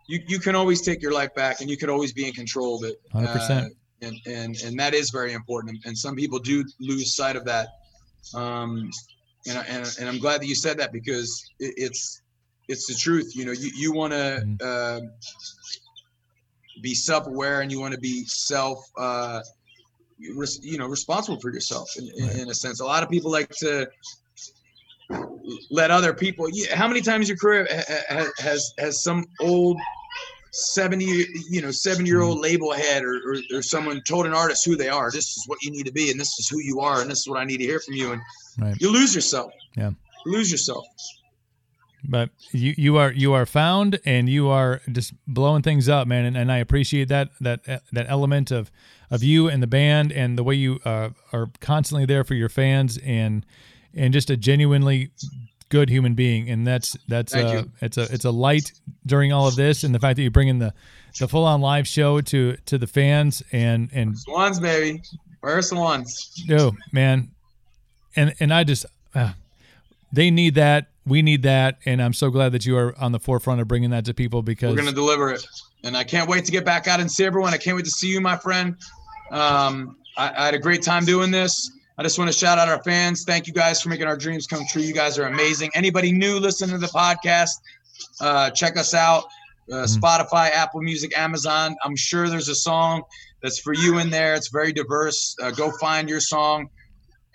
[0.07, 2.77] you you can always take your life back, and you can always be in control
[2.77, 3.01] of it.
[3.11, 3.73] Hundred uh, percent.
[4.01, 5.85] And and and that is very important.
[5.85, 7.67] And some people do lose sight of that.
[8.33, 8.89] Um,
[9.47, 12.21] and and and I'm glad that you said that because it, it's
[12.67, 13.35] it's the truth.
[13.35, 14.43] You know, you you want to.
[14.45, 15.05] Mm-hmm.
[15.05, 15.09] Uh,
[16.81, 19.41] be self-aware and you want to be self uh,
[20.61, 22.37] you know responsible for yourself in, right.
[22.37, 22.79] in, a sense.
[22.79, 23.87] A lot of people like to
[25.69, 26.47] let other people.
[26.73, 27.67] How many times your career
[28.37, 29.77] has has some old
[30.51, 32.43] seventy you know seven year old mm-hmm.
[32.43, 35.11] label head or, or, or someone told an artist who they are.
[35.11, 37.19] This is what you need to be, and this is who you are, and this
[37.19, 38.21] is what I need to hear from you, and
[38.59, 38.75] right.
[38.79, 39.51] you lose yourself.
[39.75, 39.91] Yeah,
[40.25, 40.85] you lose yourself
[42.03, 46.25] but you you are you are found and you are just blowing things up man.
[46.25, 48.71] And, and i appreciate that that that element of
[49.09, 52.49] of you and the band and the way you uh, are constantly there for your
[52.49, 53.45] fans and
[53.93, 55.11] and just a genuinely
[55.69, 56.49] good human being.
[56.49, 57.71] And that's that's Thank uh, you.
[57.81, 58.71] it's a it's a light
[59.05, 60.73] during all of this and the fact that you bring in the
[61.19, 65.01] the full on live show to to the fans and and swans baby.
[65.41, 67.31] Are swans oh man.
[68.15, 69.33] And and i just uh,
[70.11, 73.19] they need that we need that, and I'm so glad that you are on the
[73.19, 75.45] forefront of bringing that to people because we're going to deliver it.
[75.83, 77.53] And I can't wait to get back out and see everyone.
[77.53, 78.77] I can't wait to see you, my friend.
[79.31, 81.71] Um, I, I had a great time doing this.
[81.97, 83.23] I just want to shout out our fans.
[83.23, 84.81] Thank you guys for making our dreams come true.
[84.81, 85.71] You guys are amazing.
[85.75, 87.51] Anybody new listening to the podcast,
[88.21, 89.25] uh, check us out.
[89.71, 90.03] Uh, mm-hmm.
[90.03, 91.75] Spotify, Apple Music, Amazon.
[91.83, 93.03] I'm sure there's a song
[93.41, 94.33] that's for you in there.
[94.33, 95.35] It's very diverse.
[95.41, 96.69] Uh, go find your song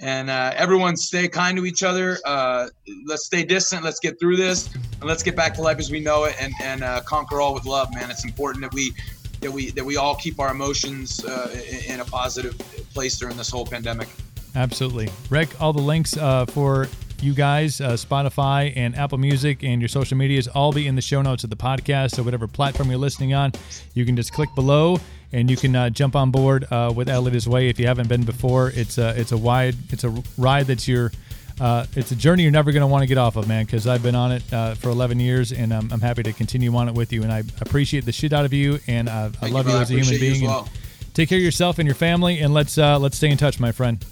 [0.01, 2.19] and uh, everyone stay kind to each other.
[2.25, 2.69] Uh,
[3.07, 3.85] let's stay distant.
[3.85, 6.53] Let's get through this, and let's get back to life as we know it, and
[6.63, 8.11] and uh, conquer all with love, man.
[8.11, 8.93] It's important that we
[9.41, 11.55] that we that we all keep our emotions uh,
[11.87, 12.57] in a positive
[12.95, 14.09] place during this whole pandemic.
[14.55, 15.61] Absolutely, Rick.
[15.61, 16.89] All the links uh, for
[17.21, 21.03] you guys, uh, Spotify and Apple Music, and your social medias all be in the
[21.03, 22.13] show notes of the podcast.
[22.13, 23.53] So whatever platform you're listening on,
[23.95, 25.01] you can just click below
[25.33, 28.25] and you can uh, jump on board uh, with Adelita's Way if you haven't been
[28.25, 28.71] before.
[28.75, 31.13] It's a it's a wide it's a ride that's your
[31.61, 33.65] uh, it's a journey you're never going to want to get off of, man.
[33.65, 36.73] Because I've been on it uh, for 11 years, and I'm, I'm, happy to continue
[36.77, 37.25] on it with you.
[37.25, 39.91] And I appreciate the shit out of you, and uh, I love you, you as
[39.91, 40.45] a human being.
[40.45, 40.69] Well.
[41.15, 43.73] take care of yourself and your family, and let's uh, let's stay in touch, my
[43.73, 44.05] friend.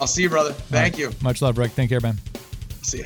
[0.00, 0.52] I'll see you, brother.
[0.52, 1.00] Thank right.
[1.00, 1.12] you.
[1.22, 1.76] Much love, Rick.
[1.76, 2.18] Take care, man.
[2.82, 3.04] See you.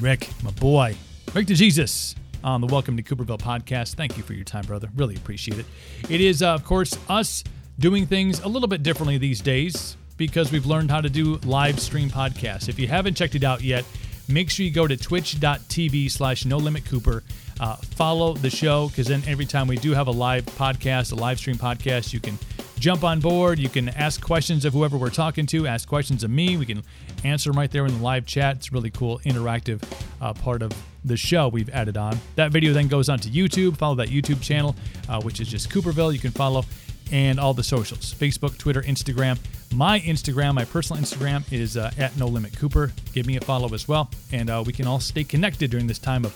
[0.00, 0.94] Rick, my boy.
[1.34, 2.14] Rick DeJesus
[2.44, 3.94] on the Welcome to Cooperville podcast.
[3.94, 4.88] Thank you for your time, brother.
[4.96, 5.66] Really appreciate it.
[6.08, 7.44] It is, uh, of course, us
[7.78, 11.80] doing things a little bit differently these days because we've learned how to do live
[11.80, 12.68] stream podcasts.
[12.68, 13.84] If you haven't checked it out yet,
[14.28, 17.22] make sure you go to twitch.tv slash no limit cooper
[17.60, 21.14] uh, follow the show because then every time we do have a live podcast a
[21.14, 22.38] live stream podcast you can
[22.78, 26.30] jump on board you can ask questions of whoever we're talking to ask questions of
[26.30, 26.82] me we can
[27.24, 29.82] answer them right there in the live chat it's really cool interactive
[30.20, 30.72] uh, part of
[31.04, 34.40] the show we've added on that video then goes on to youtube follow that youtube
[34.42, 34.74] channel
[35.08, 36.64] uh, which is just cooperville you can follow
[37.12, 39.38] and all the socials Facebook, Twitter, Instagram.
[39.72, 42.92] My Instagram, my personal Instagram, is uh, at No Limit Cooper.
[43.12, 45.98] Give me a follow as well, and uh, we can all stay connected during this
[45.98, 46.34] time of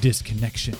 [0.00, 0.74] disconnection.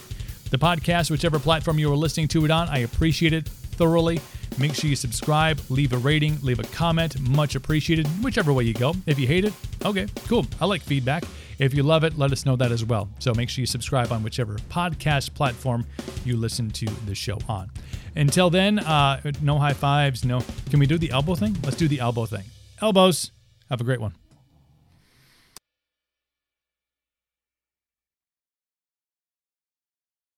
[0.51, 4.21] The podcast, whichever platform you are listening to it on, I appreciate it thoroughly.
[4.59, 7.19] Make sure you subscribe, leave a rating, leave a comment.
[7.21, 8.95] Much appreciated, whichever way you go.
[9.07, 9.53] If you hate it,
[9.85, 10.47] okay, cool.
[10.61, 11.25] I like feedback.
[11.59, 13.09] If you love it, let us know that as well.
[13.19, 15.87] So make sure you subscribe on whichever podcast platform
[16.25, 17.71] you listen to the show on.
[18.15, 20.25] Until then, uh, no high fives.
[20.25, 20.41] No.
[20.71, 21.57] Can we do the elbow thing?
[21.63, 22.45] Let's do the elbow thing.
[22.81, 23.31] Elbows.
[23.69, 24.15] Have a great one.